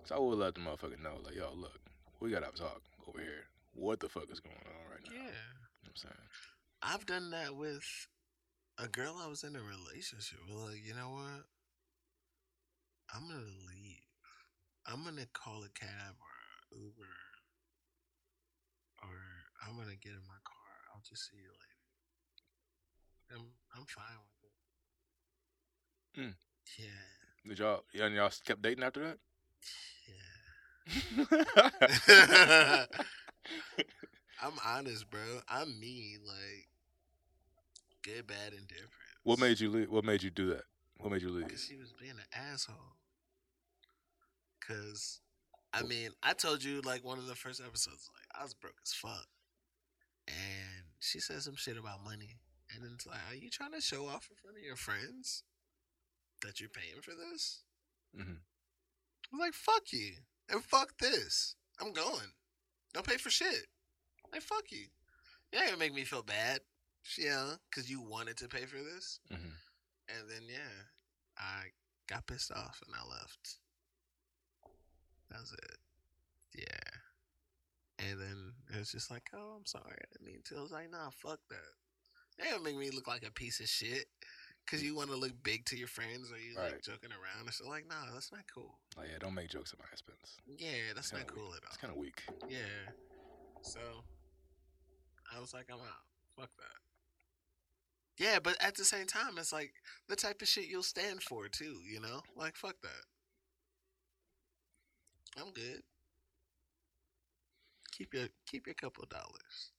[0.04, 1.80] So I would let the motherfucker know, like, yo, look,
[2.20, 3.46] we gotta have a talk over here.
[3.74, 5.12] What the fuck is going on right now?
[5.12, 5.32] Yeah, You know
[5.82, 6.14] what I'm saying?
[6.82, 7.82] I've done that with
[8.78, 10.58] a girl I was in a relationship with.
[10.58, 11.46] Like, you know what?
[13.14, 14.02] I'm gonna leave.
[14.86, 17.14] I'm gonna call a cab or Uber,
[19.02, 19.16] or
[19.62, 20.72] I'm gonna get in my car.
[20.94, 23.38] I'll just see you later.
[23.38, 24.31] I'm I'm fine with it.
[26.18, 26.34] Mm.
[26.78, 26.86] Yeah,
[27.48, 29.18] Did y'all, and y'all kept dating after that?
[31.26, 32.84] yeah.
[34.42, 35.20] I'm honest, bro.
[35.48, 36.16] I'm me.
[36.24, 36.68] Like,
[38.02, 38.90] good, bad, and different.
[39.22, 39.90] what made you leave?
[39.90, 40.64] What made you do that?
[40.98, 41.46] What made you leave?
[41.46, 42.76] Because she was being an asshole.
[44.60, 45.20] Because,
[45.72, 48.76] I mean, I told you, like, one of the first episodes, like, I was broke
[48.84, 49.26] as fuck.
[50.28, 52.36] And she said some shit about money.
[52.74, 55.42] And then it's like, are you trying to show off in front of your friends
[56.42, 57.62] that you're paying for this?
[58.14, 58.40] Mhm.
[59.32, 60.16] I'm like, fuck you.
[60.48, 61.56] And fuck this.
[61.80, 62.32] I'm going.
[62.92, 63.66] Don't pay for shit.
[64.32, 64.88] Like, fuck you.
[65.52, 66.60] You're gonna make me feel bad.
[67.18, 69.20] Yeah, because you wanted to pay for this.
[69.30, 69.56] Mhm.
[70.08, 70.84] And then yeah,
[71.36, 71.72] I
[72.06, 73.58] got pissed off and I left.
[75.30, 75.80] That was it.
[76.54, 77.00] Yeah.
[77.98, 80.56] And then it was just like, oh, I'm sorry, I didn't mean to.
[80.58, 81.74] I was like, nah, fuck that.
[82.38, 84.06] They don't make me look like a piece of shit.
[84.70, 87.46] Cause you want to look big to your friends, or you like joking around.
[87.46, 88.78] It's like, nah, that's not cool.
[88.96, 90.38] Like, yeah, don't make jokes at my expense.
[90.46, 91.56] Yeah, that's not cool weak.
[91.56, 91.68] at all.
[91.68, 92.22] It's kind of weak.
[92.48, 92.92] Yeah.
[93.60, 93.80] So
[95.34, 96.04] I was like, I'm out.
[96.36, 96.82] Fuck that.
[98.18, 99.72] Yeah, but at the same time, it's like
[100.08, 102.22] the type of shit you'll stand for too, you know?
[102.36, 103.04] Like fuck that.
[105.40, 105.82] I'm good.
[107.92, 109.72] Keep your keep your couple dollars.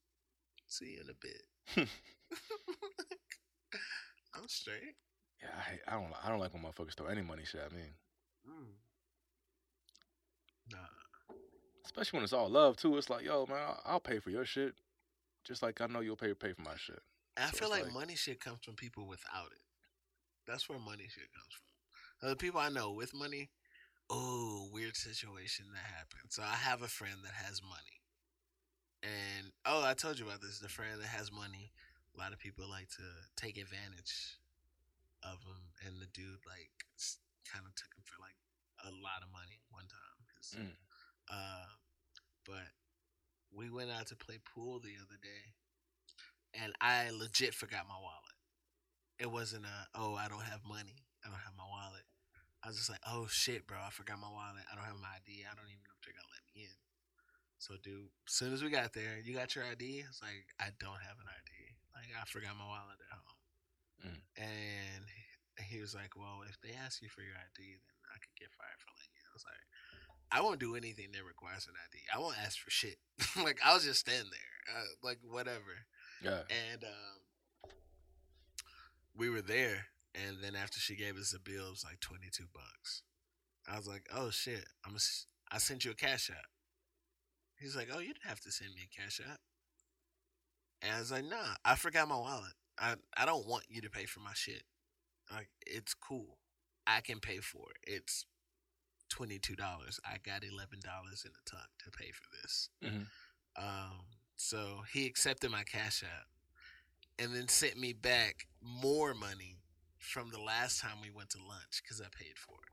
[0.68, 1.44] See you in a bit.
[4.36, 4.96] I'm straight.
[5.42, 6.12] Yeah, I, I don't.
[6.24, 7.82] I don't like when motherfuckers throw any money shit at me,
[8.48, 8.74] Mm.
[10.72, 10.78] Nah.
[11.86, 12.98] especially when it's all love too.
[12.98, 14.74] It's like, yo, man, I'll, I'll pay for your shit,
[15.44, 17.00] just like I know you'll pay pay for my shit.
[17.38, 19.62] And I So feel like, like- money shit comes from people without it.
[20.48, 21.68] That's where money shit comes from.
[22.22, 23.50] Now, the people I know with money,
[24.10, 26.30] oh, weird situation that happened.
[26.32, 28.02] So I have a friend that has money.
[29.04, 30.60] And oh, I told you about this.
[30.60, 31.72] The friend that has money,
[32.14, 33.06] a lot of people like to
[33.36, 34.38] take advantage
[35.24, 36.70] of him, and the dude like
[37.50, 38.38] kind of took him for like
[38.86, 40.20] a lot of money one time.
[40.44, 40.76] Mm.
[41.32, 41.66] uh,
[42.46, 42.68] but
[43.56, 45.56] we went out to play pool the other day,
[46.52, 48.38] and I legit forgot my wallet.
[49.18, 52.04] It wasn't a oh I don't have money, I don't have my wallet.
[52.64, 54.68] I was just like oh shit, bro, I forgot my wallet.
[54.68, 55.48] I don't have my ID.
[55.48, 56.78] I don't even know if they're gonna let me in.
[57.64, 60.04] So, dude, as soon as we got there, you got your ID.
[60.04, 61.73] It's like I don't have an ID.
[61.94, 63.44] Like I forgot my wallet at home.
[64.04, 64.20] Mm.
[64.38, 65.06] And
[65.70, 68.52] he, was like, "Well, if they ask you for your ID, then I could get
[68.58, 69.64] fired for letting you." I was like,
[70.32, 72.04] "I won't do anything that requires an ID.
[72.14, 72.98] I won't ask for shit.
[73.44, 75.88] like I'll just stand there, uh, like whatever."
[76.22, 76.44] Yeah.
[76.50, 77.72] And um,
[79.16, 82.30] we were there, and then after she gave us the bill, it was like twenty
[82.32, 83.04] two bucks.
[83.68, 85.04] I was like, "Oh shit, I'm a,
[85.52, 86.52] I sent you a cash app."
[87.60, 89.40] He's like, "Oh, you didn't have to send me a cash app."
[90.84, 92.54] And I was like, nah, I forgot my wallet.
[92.78, 94.64] I, I don't want you to pay for my shit.
[95.32, 96.38] Like, it's cool.
[96.86, 97.90] I can pay for it.
[97.92, 98.26] It's
[99.10, 99.56] $22.
[100.06, 102.70] I got $11 in the tuck to pay for this.
[102.84, 103.06] Mhm.
[103.56, 104.06] Um,
[104.36, 106.28] so he accepted my cash app
[107.18, 109.60] and then sent me back more money
[110.00, 112.70] from the last time we went to lunch because I paid for it.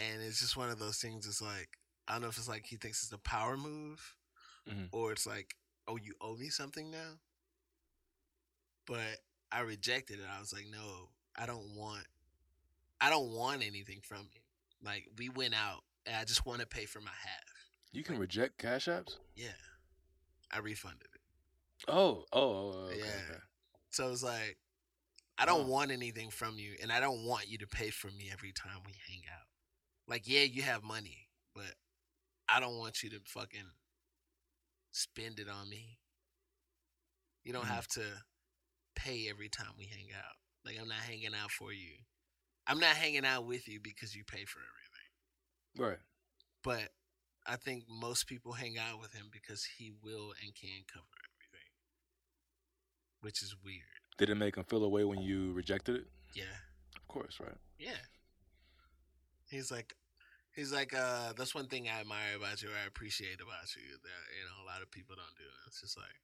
[0.00, 1.26] And it's just one of those things.
[1.26, 4.14] It's like I don't know if it's like he thinks it's a power move,
[4.68, 4.88] Mhm.
[4.92, 5.56] or it's like,
[5.88, 7.18] oh, you owe me something now.
[8.86, 9.18] But
[9.50, 10.26] I rejected it.
[10.34, 12.04] I was like, no, I don't want,
[13.00, 14.40] I don't want anything from you.
[14.84, 17.42] Like we went out, and I just want to pay for my half.
[17.92, 19.16] You can reject cash apps.
[19.34, 19.48] Yeah,
[20.52, 21.20] I refunded it.
[21.88, 23.36] Oh, oh, oh, oh, okay, Yeah.
[23.90, 24.58] So it's like,
[25.38, 25.68] I don't Huh.
[25.68, 28.82] want anything from you, and I don't want you to pay for me every time
[28.86, 29.46] we hang out.
[30.06, 31.74] Like, yeah, you have money, but
[32.48, 33.70] I don't want you to fucking
[34.96, 35.98] spend it on me.
[37.44, 37.74] You don't Mhm.
[37.74, 38.24] have to
[38.94, 40.36] pay every time we hang out.
[40.64, 42.04] Like, I'm not hanging out for you.
[42.66, 45.10] I'm not hanging out with you because you pay for everything.
[45.76, 46.00] Right.
[46.62, 46.92] But
[47.44, 51.70] I think most people hang out with him because he will and can cover everything,
[53.20, 54.00] which is weird.
[54.16, 56.10] Did it make him feel a way when you rejected it?
[56.32, 56.58] Yeah.
[56.96, 57.58] Of course, right.
[57.78, 58.06] Yeah.
[59.48, 59.94] He's like,
[60.56, 64.00] he's like, uh, that's one thing I admire about you, or I appreciate about you
[64.00, 65.46] that you know a lot of people don't do.
[65.68, 66.18] It's just like,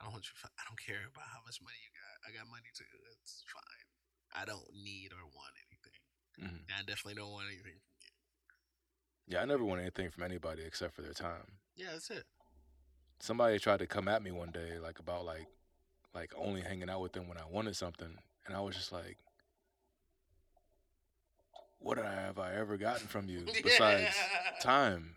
[0.00, 0.34] I don't want you.
[0.46, 2.16] I don't care about how much money you got.
[2.24, 2.88] I got money too.
[3.20, 3.86] It's fine.
[4.32, 5.98] I don't need or want anything.
[6.38, 8.14] hmm And I definitely don't want anything from you.
[9.26, 11.58] Yeah, I never want anything from anybody except for their time.
[11.76, 12.24] Yeah, that's it.
[13.18, 15.46] Somebody tried to come at me one day, like about like,
[16.14, 19.18] like only hanging out with them when I wanted something, and I was just like,
[21.80, 24.60] "What have I ever gotten from you besides Yeah.
[24.60, 25.14] time?"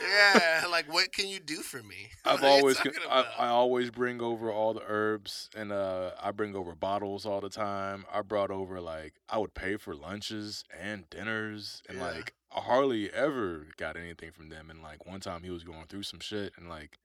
[0.00, 2.10] yeah, like what can you do for me?
[2.24, 2.78] I've What always
[3.10, 3.24] I.
[3.38, 7.50] I always bring over all the herbs and uh I bring over bottles all the
[7.50, 8.04] time.
[8.12, 12.04] I brought over like I would pay for lunches and dinners and Yeah.
[12.04, 15.86] like I hardly ever got anything from them and like one time he was going
[15.88, 16.98] through some shit and like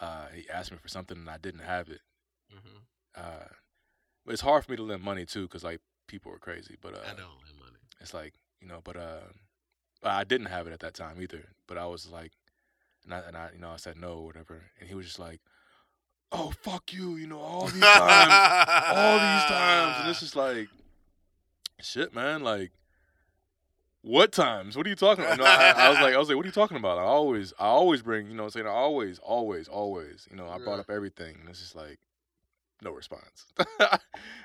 [0.00, 2.00] uh he asked me for something and I didn't have it.
[2.52, 2.82] Mhm.
[3.14, 3.48] Uh
[4.24, 6.94] but it's hard for me to lend money too cuz like people are crazy, but
[6.94, 7.61] uh I don't lend money.
[8.02, 9.20] It's like you know, but uh,
[10.02, 11.48] I didn't have it at that time either.
[11.66, 12.32] But I was like,
[13.04, 15.18] and I, and I, you know, I said no or whatever, and he was just
[15.18, 15.40] like,
[16.30, 18.32] "Oh fuck you," you know, all these times,
[18.88, 20.68] all these times, and it's just like,
[21.80, 22.72] shit, man, like.
[24.04, 24.76] What times?
[24.76, 25.38] What are you talking about?
[25.38, 26.98] You know, I, I was like, I was like, what are you talking about?
[26.98, 30.36] I always, I always bring, you know, what I'm saying, I always, always, always, you
[30.36, 32.00] know, I brought up everything, and it's just like,
[32.82, 33.46] no response,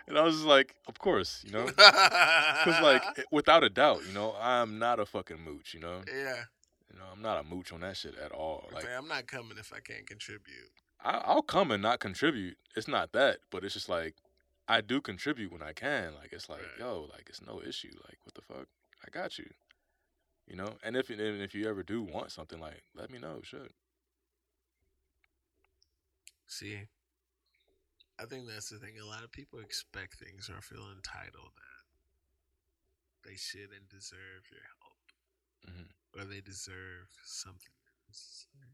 [0.07, 4.35] and I was like, of course, you know, because like without a doubt, you know,
[4.39, 5.73] I'm not a fucking mooch.
[5.73, 6.43] You know, yeah,
[6.91, 8.69] you know, I'm not a mooch on that shit at all.
[8.73, 10.71] Like I'm not coming if I can't contribute.
[11.03, 12.57] I, I'll come and not contribute.
[12.75, 14.15] It's not that, but it's just like
[14.67, 16.13] I do contribute when I can.
[16.15, 16.79] Like it's like Right.
[16.79, 17.91] yo, like it's no issue.
[18.05, 18.67] Like what the fuck,
[19.05, 19.49] I got you.
[20.47, 23.39] You know, and if and if you ever do want something, like let me know.
[23.43, 23.71] Shit.
[26.47, 26.87] See,
[28.19, 28.97] I think that's the thing.
[28.99, 34.61] A lot of people expect things or feel entitled that they should and deserve your
[34.81, 35.11] help,
[35.75, 35.91] Mhm.
[36.13, 37.71] or they deserve something.
[38.09, 38.71] necessary.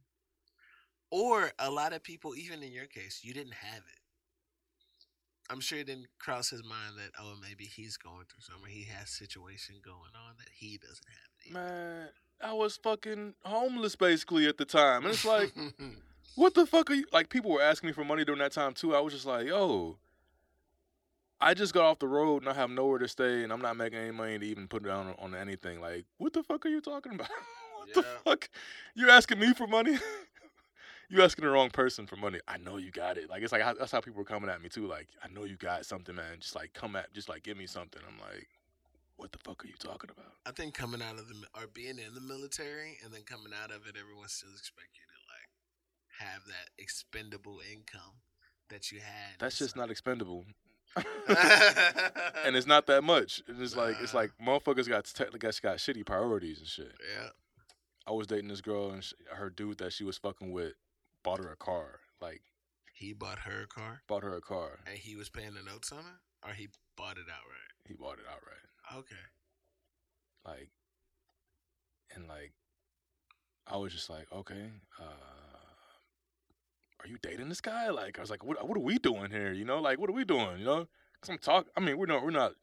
[1.09, 3.99] Or a lot of people, even in your case, you didn't have it.
[5.49, 8.71] I'm sure it didn't cross his mind that oh maybe he's going through something.
[8.71, 11.29] He has situation going on that he doesn't have.
[11.39, 11.53] It either.
[11.59, 12.09] Man,
[12.41, 15.51] I was fucking homeless basically at the time, and it's like.
[16.35, 18.73] what the fuck are you like people were asking me for money during that time
[18.73, 18.95] too.
[18.95, 19.97] I was just like yo
[21.41, 23.75] i just got off the road and i have nowhere to stay and i'm not
[23.75, 25.81] making any money to even put down on, on anything.
[25.81, 27.29] Like what the fuck are you talking about?
[27.83, 28.49] What the fuck?
[28.95, 29.97] You're asking me for money?
[31.09, 32.39] You asking the wrong person for money.
[32.47, 33.29] I know you got it.
[33.29, 34.87] Like it's like that's how people were coming at me too.
[34.87, 36.39] Like i know you got something man.
[36.39, 38.01] Just like come at just like give me something.
[38.07, 38.47] I'm like
[39.17, 40.33] what the fuck are you talking about?
[40.45, 43.69] I think coming out of the or being in the military and then coming out
[43.69, 45.19] of it, everyone still expect you to
[46.19, 48.21] have that expendable income
[48.69, 49.35] that you had.
[49.39, 50.45] that's just not expendable
[52.45, 53.41] and it's not that much.
[53.47, 56.93] It's like it's like motherfuckers got te- guys got shitty priorities and shit.
[57.15, 57.29] yeah.
[58.05, 60.73] I was dating this girl and sh her dude that she was fucking with
[61.23, 61.99] bought her a car.
[62.21, 62.41] Like
[62.93, 64.79] He bought her a car bought her a car.
[64.85, 67.71] and he was paying the notes on it, or he bought it outright.
[67.87, 68.99] He bought it outright.
[68.99, 69.23] Okay.
[70.45, 70.69] Like
[72.13, 72.51] and like
[73.65, 74.69] I was just like, okay,
[75.01, 75.32] uh
[77.03, 77.89] are you dating this guy?
[77.89, 79.51] Like I was like, what what are we doing here?
[79.51, 80.59] You know, like what are we doing?
[80.59, 80.87] You know,
[81.21, 81.67] cause I'm talk.
[81.75, 82.53] I mean, we're not we're not.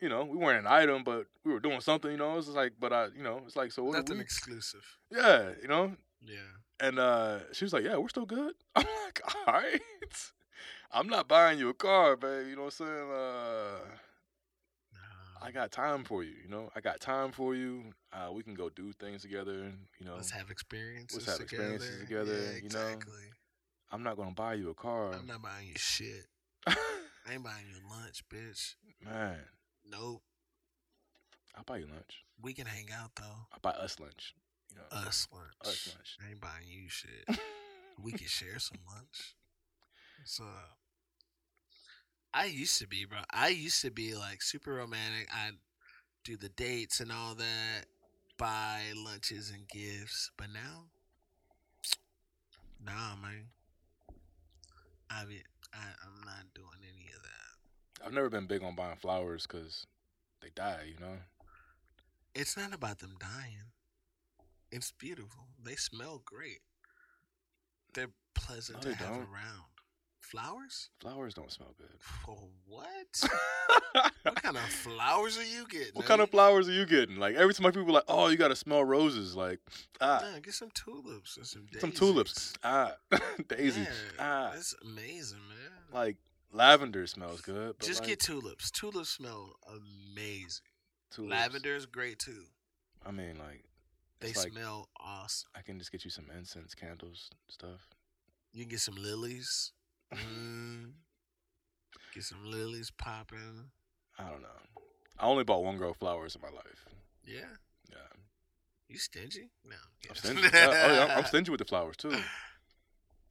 [0.00, 2.10] You know, we weren't an item, but we were doing something.
[2.10, 3.96] You know, it's like, but I, you know, it's like, so what?
[3.96, 4.82] are Nothing we, exclusive.
[5.10, 5.94] Yeah, you know.
[6.26, 6.36] Yeah.
[6.80, 9.80] And uh, she was like, "Yeah, we're still good." I'm like, "All right,
[10.92, 12.46] I'm not buying you a car, babe.
[12.48, 13.10] You know what I'm saying?
[13.12, 13.96] Uh,
[15.42, 16.32] I got time for you.
[16.42, 17.84] You know, I got time for you.
[18.12, 19.72] Uh, we can go do things together.
[19.98, 21.26] You know, Let's have experiences.
[21.26, 21.74] Let's have together.
[21.74, 22.98] experiences together, Yeah, you know?
[23.90, 26.26] I'm not gonna buy you a car, I'm not buying you shit.
[26.66, 26.74] I
[27.32, 28.74] ain't buying you lunch, bitch.
[29.04, 29.38] man.
[29.90, 30.22] Nope.
[31.56, 32.24] I'll buy you lunch.
[32.40, 33.46] We can hang out though.
[33.52, 34.34] I'll buy us lunch.
[34.70, 35.46] You know, Us lunch.
[35.62, 36.16] us lunch.
[36.24, 37.38] I ain't buying you shit.
[38.02, 39.34] we can share some lunch.
[40.24, 40.44] So
[42.32, 43.18] I used to be, bro.
[43.32, 45.28] I used to be like super romantic.
[45.34, 45.56] I'd
[46.24, 47.86] do the dates and all that,
[48.38, 50.30] buy lunches and gifts.
[50.36, 50.84] But now,
[52.84, 53.46] nah, man.
[55.10, 55.42] I mean,
[55.74, 58.06] I, I'm not doing any of that.
[58.06, 59.86] I've never been big on buying flowers because
[60.40, 60.84] they die.
[60.94, 61.18] You know.
[62.34, 63.72] It's not about them dying.
[64.72, 65.48] It's beautiful.
[65.62, 66.60] They smell great.
[67.92, 69.18] They're pleasant No, to have don't.
[69.22, 69.69] around.
[70.20, 70.90] Flowers?
[71.00, 71.88] Flowers don't smell good.
[71.98, 73.24] For what?
[74.22, 75.94] what kind of flowers are you getting?
[75.94, 77.16] What kind of flowers are you getting?
[77.16, 79.34] Like every time my people are like, oh, you gotta smell roses.
[79.34, 79.58] Like
[80.00, 81.80] ah, Nah, get some tulips or some daisies.
[81.80, 82.52] some tulips.
[82.62, 82.92] Ah,
[83.48, 83.86] daisy.
[84.18, 85.72] Ah, that's amazing, man.
[85.92, 86.16] like
[86.52, 87.74] lavender smells good.
[87.78, 88.70] But Just like, get tulips.
[88.70, 90.62] Tulips smell amazing.
[91.10, 91.30] tulips.
[91.32, 92.44] Lavender is great too.
[93.04, 93.64] I mean, like
[94.20, 95.48] They like- smell awesome.
[95.56, 97.88] I can just get you some incense, candles, stuff.
[98.52, 99.72] You can get some lilies.
[100.14, 100.92] Mm.
[102.14, 103.70] Get some lilies popping.
[104.18, 104.48] I don't know.
[105.18, 106.86] I only bought one girl flowers in my life.
[107.24, 107.56] Yeah.
[107.90, 107.96] Yeah,
[108.88, 109.50] You stingy?
[109.64, 109.76] No.
[110.08, 110.42] I'm stingy.
[110.42, 112.12] Yeah, oh, yeah, I'm- I'm stingy with the flowers too.
[112.12, 112.22] I'm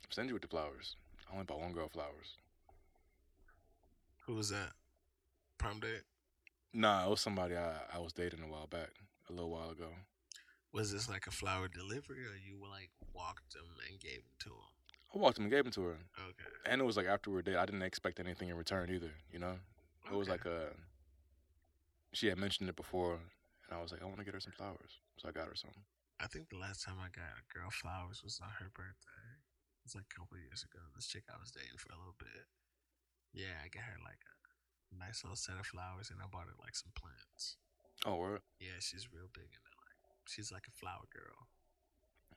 [0.09, 0.95] stingy with the flowers.
[1.29, 2.35] I only bought one girl flowers.
[4.25, 4.71] Who was that?
[5.57, 6.03] Prom date?
[6.73, 8.91] Nah, it was somebody I, I was dating a while back,
[9.29, 9.89] a little while ago.
[10.71, 14.49] Was this like a flower delivery or you like walked them and gave them to
[14.49, 14.73] him?
[15.13, 16.49] I walked them and gave them to her, Okay.
[16.69, 19.11] and it was like after we were dating, I didn't expect anything in return either.
[19.33, 19.57] You know,
[20.11, 20.69] it was like a.
[22.13, 24.53] She had mentioned it before, and I was like, I want to get her some
[24.53, 25.73] flowers, so I got her some.
[26.19, 29.29] I think the last time I got a girl flowers was on her birthday.
[29.81, 30.81] It was like a couple years ago.
[30.93, 32.45] This chick I was dating for a little bit.
[33.33, 34.19] Yeah, I got her like
[34.91, 37.55] a nice little set of flowers and I bought her like some plants.
[38.05, 38.41] Oh, word.
[38.59, 39.97] Yeah, she's real big into like
[40.27, 41.47] she's like a flower girl.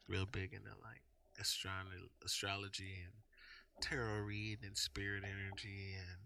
[0.07, 1.03] Real big into like
[1.41, 3.13] astronomy astrology and
[3.83, 6.19] tarot read and spirit energy and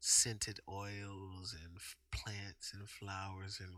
[0.00, 3.76] scented oils and f- plants and flowers and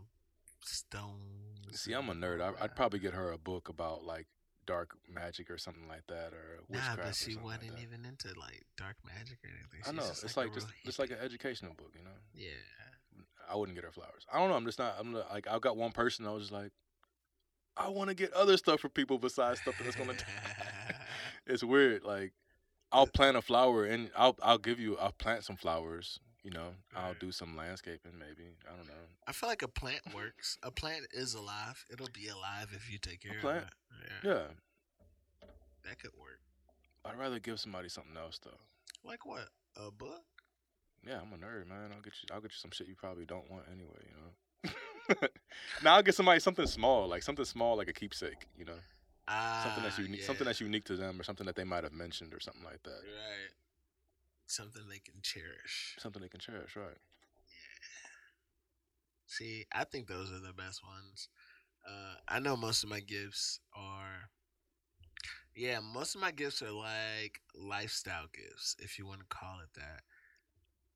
[0.63, 1.81] stones.
[1.81, 2.41] See, I'm a nerd.
[2.41, 4.27] I, I'd probably get her a book about like
[4.65, 7.81] dark magic or something like that, or Nah, but she wasn't that.
[7.81, 9.81] even into like dark magic or anything.
[9.87, 10.09] I know.
[10.09, 12.11] It's a like just it's like an educational book, you know.
[12.33, 12.49] yeah.
[13.47, 14.25] I wouldn't get her flowers.
[14.33, 14.55] I don't know.
[14.55, 14.95] I'm just not.
[14.99, 16.25] I'm not, like I've got one person.
[16.25, 16.71] I was just like,
[17.77, 20.13] I want to get other stuff for people besides stuff that's gonna.
[21.45, 22.03] it's weird.
[22.03, 22.33] Like
[22.91, 24.97] I'll plant a flower and I'll I'll give you.
[24.97, 26.19] I'll plant some flowers.
[26.43, 28.51] You know, I'll do some landscaping maybe.
[28.71, 28.93] I don't know.
[29.27, 30.57] I feel like a plant works.
[30.61, 31.83] A plant is alive.
[31.91, 33.63] It'll be alive if you take care of it.
[34.23, 34.43] Yeah, Yeah,
[35.83, 36.39] that could work.
[37.03, 38.59] I'd rather give somebody something else though.
[39.03, 39.49] Like what?
[39.75, 40.21] A book?
[41.05, 41.91] Yeah, I'm a nerd, man.
[41.93, 42.33] I'll get you.
[42.33, 44.05] I'll get you some shit you probably don't want anyway.
[44.05, 44.71] You know.
[45.83, 48.47] now I'll get somebody something small, like something small, like a keepsake.
[48.57, 48.79] You know,
[49.27, 51.93] Ah, something that's unique, something that's unique to them, or something that they might have
[51.93, 53.01] mentioned, or something like that.
[53.03, 53.51] right.
[54.47, 55.95] Something they can cherish.
[55.99, 56.97] Something they can cherish, right?
[57.47, 58.09] Yeah.
[59.27, 61.29] See, I think those are the best ones.
[61.87, 64.29] Uh, I know most of my gifts are,
[65.55, 69.69] yeah, most of my gifts are like lifestyle gifts, if you want to call it
[69.79, 70.01] that.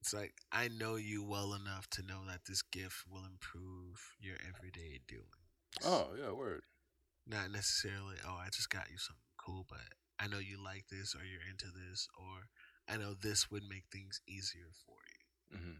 [0.01, 4.37] It's like I know you well enough to know that this gift will improve your
[4.47, 5.23] everyday doing.
[5.85, 6.61] Oh yeah, word.
[7.27, 9.79] not necessarily, oh, I just got you something cool, but
[10.19, 12.47] I know you like this or you're into this, or
[12.87, 14.95] I know this would make things easier for
[15.51, 15.57] you.
[15.57, 15.77] hmm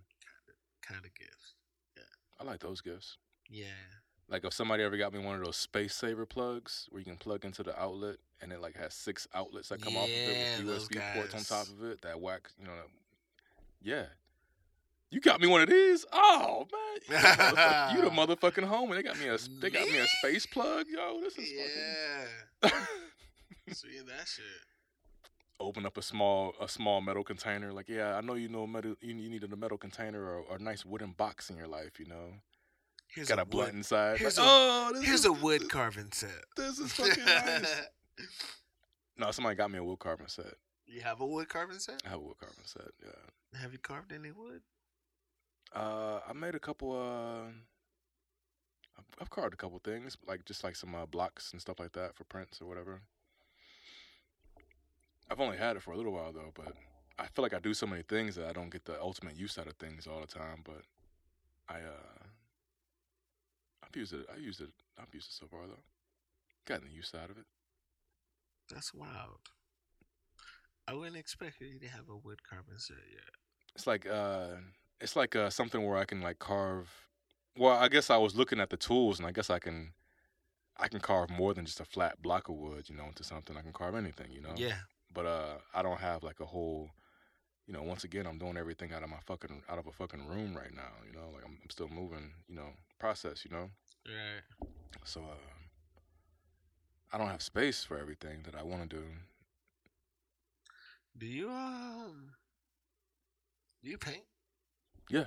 [0.86, 1.54] Kind of gift.
[1.96, 2.04] Yeah.
[2.40, 3.18] I like those gifts.
[3.50, 3.66] Yeah.
[4.28, 7.18] Like if somebody ever got me one of those space saver plugs where you can
[7.18, 10.34] plug into the outlet and it like has six outlets that come off of Yeah,
[10.60, 12.02] it with USB ports on top of it.
[12.04, 12.74] That whack, you know.
[13.82, 14.06] Yeah.
[15.12, 16.06] You got me one of these?
[16.14, 19.70] Oh man, you the, motherfuck- you the motherfucking home, and they got me a they
[19.72, 21.20] got me a space plug, yo.
[21.22, 21.74] This is fucking.
[22.64, 22.70] Yeah.
[22.70, 23.74] fucking.
[23.74, 24.46] See that shit.
[25.60, 27.74] Open up a small a small metal container.
[27.74, 28.94] Like, yeah, I know you know metal.
[29.02, 32.00] You, you needed a metal container or, or a nice wooden box in your life.
[32.00, 32.34] You know,
[33.08, 34.20] Here's got a, wood- blunt inside.
[34.20, 36.44] here's Like, a- oh, this Here's is, a wood carving set.
[36.56, 37.82] This is fucking nice.
[39.18, 40.54] No, somebody got me a wood carving set.
[40.86, 42.02] you have a wood carving set?
[42.06, 42.92] I have a wood carving set.
[43.04, 43.10] Yeah.
[43.54, 44.62] Have you carved any wood?
[45.76, 46.94] Uh, I made a couple.
[46.94, 47.52] Uh,
[49.20, 52.16] I've carved a couple things, like just like some uh, blocks and stuff like that
[52.16, 53.02] for prints or whatever.
[55.30, 56.74] I've only had it for a little while though, but
[57.18, 59.58] I feel like I do so many things that I don't get the ultimate use
[59.58, 60.64] out of things all the time.
[60.64, 60.82] But
[61.68, 62.24] I, uh,
[63.84, 64.26] I've used it.
[64.34, 64.70] I used it.
[65.00, 65.84] I've used it so far though.
[66.66, 67.46] Gotten the use out of it.
[68.70, 69.40] That's wild.
[70.90, 73.30] I wouldn't expect you to have a wood carving set yet.
[73.76, 74.56] It's like uh,
[75.00, 76.90] it's like uh, something where I can like carve.
[77.56, 79.92] Well, I guess I was looking at the tools, and I guess I can,
[80.78, 83.56] I can carve more than just a flat block of wood, you know, into something.
[83.56, 84.54] I can carve anything, you know.
[84.56, 84.78] Yeah.
[85.14, 86.90] But uh, I don't have like a whole,
[87.68, 87.84] you know.
[87.84, 90.74] Once again, I'm doing everything out of my fucking out of a fucking room right
[90.74, 91.28] now, you know.
[91.34, 92.70] Like I'm, I'm still moving, you know,
[93.00, 93.70] process, you know.
[94.08, 94.70] Right.
[95.04, 95.54] So uh,
[97.14, 99.04] I don't have space for everything that I want to do.
[101.20, 102.32] Do you um?
[103.84, 104.24] Do you paint?
[105.10, 105.26] Yeah,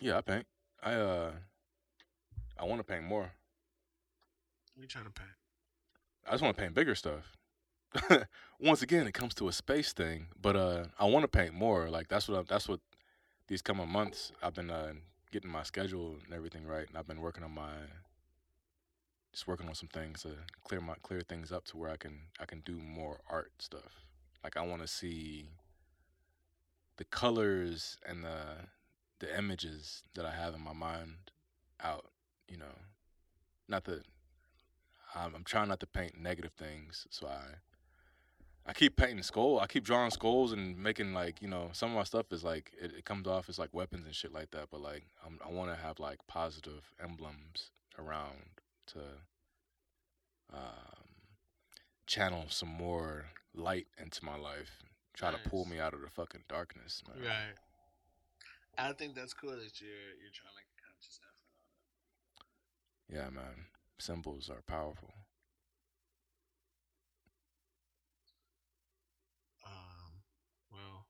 [0.00, 0.46] Yeah, I paint.
[0.82, 1.30] I uh,
[2.58, 3.32] I want to paint more.
[4.74, 5.30] What you trying to paint?
[6.26, 7.32] I just want to paint bigger stuff.
[8.60, 11.88] Once again, it comes to a space thing, but uh, I want to paint more.
[11.88, 12.80] Like that's what I, that's what
[13.48, 14.92] these coming months I've been uh,
[15.30, 17.72] getting my schedule and everything right, and I've been working on my
[19.32, 20.30] just working on some things to
[20.64, 24.06] clear my clear things up to where I can I can do more art stuff.
[24.44, 25.48] Like I want to see
[26.96, 28.68] the colors and the
[29.20, 31.30] the images that I have in my mind
[31.80, 32.06] out.
[32.48, 32.76] You know,
[33.68, 34.04] not that
[35.14, 37.56] I'm, I'm trying not to paint negative things, so I
[38.66, 39.58] I keep painting skull.
[39.58, 42.72] I keep drawing skulls and making like you know some of my stuff is like
[42.80, 44.68] it, it comes off as like weapons and shit like that.
[44.70, 48.36] But like I'm, I want to have like positive emblems around
[48.88, 49.00] to
[50.52, 51.08] um,
[52.06, 54.82] channel some more light into my life.
[55.14, 57.24] Try to pull me out of the fucking darkness, man.
[57.24, 57.54] Right.
[58.78, 61.52] I think that's cool that you're you're trying to make a conscious effort
[62.40, 62.46] on
[63.10, 63.14] it.
[63.14, 63.66] Yeah, man.
[63.98, 65.12] Symbols are powerful.
[69.66, 70.24] Um,
[70.72, 71.06] well,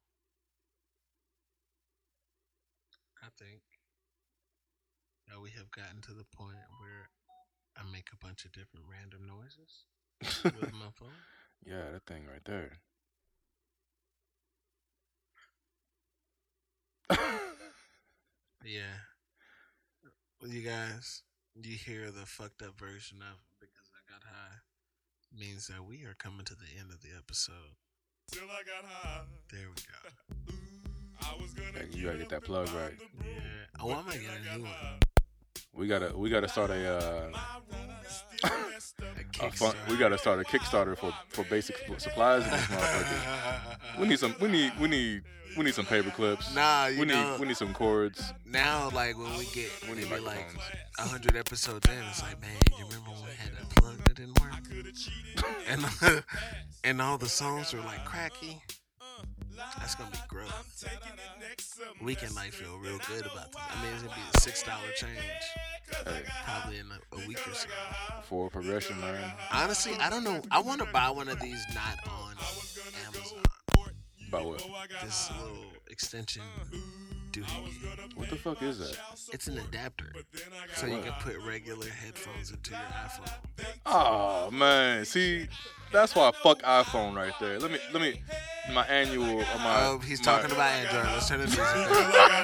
[3.23, 3.63] I think
[5.29, 7.09] that we have gotten to the point where
[7.77, 9.85] I make a bunch of different random noises
[10.45, 11.09] with my phone.
[11.65, 12.79] yeah, that thing right there.
[18.65, 18.95] Yeah.
[20.41, 21.23] Well, you guys,
[21.61, 24.57] you hear the fucked up version of because I got high
[25.37, 27.75] means that we are coming to the end of the episode.
[28.31, 29.23] Till I got high.
[29.51, 30.55] There we go.
[31.23, 32.95] I was gonna Yeah, you gotta get that plug right.
[33.25, 33.81] Yeah.
[33.81, 34.73] Oh, I'm gonna get a new one.
[35.75, 37.33] We gotta we gotta start a uh,
[39.41, 44.01] A fun, we gotta start a Kickstarter for for basic supplies in this motherfucker.
[44.01, 45.23] We need some we need we need
[45.57, 46.55] we need some paper clips.
[46.55, 48.33] Nah, we need we need some cords.
[48.45, 50.47] now like when we get We need like
[50.99, 54.17] a hundred episodes in, it's like, man, you remember when we had that plug that
[54.17, 54.53] didn't work?
[55.69, 55.85] And
[56.85, 58.63] and all the songs were like cracky.
[59.79, 60.51] That's gonna be gross.
[62.03, 63.61] We can like feel real good about this.
[63.71, 65.13] I mean, it's gonna be a six dollar change,
[66.07, 67.69] Hey, probably in a, a week or so.
[68.25, 69.33] for progression, man.
[69.53, 70.41] Honestly, I don't know.
[70.51, 72.35] I want to buy one of these not on
[73.07, 73.39] Amazon.
[74.29, 74.65] About what?
[75.05, 76.43] This little extension
[77.33, 78.17] doohickey.
[78.17, 78.97] What the fuck is that?
[79.33, 80.13] It's an adapter,
[80.75, 83.33] so you can put regular headphones into your iPhone.
[83.87, 85.49] Oh man, see,
[85.93, 87.59] that's why I fuck iPhone right there.
[87.59, 88.21] Let me let me
[88.73, 89.87] my annual or my.
[89.87, 91.07] Oh, he's my- talking about Android.
[91.07, 92.43] Let's turn the music down.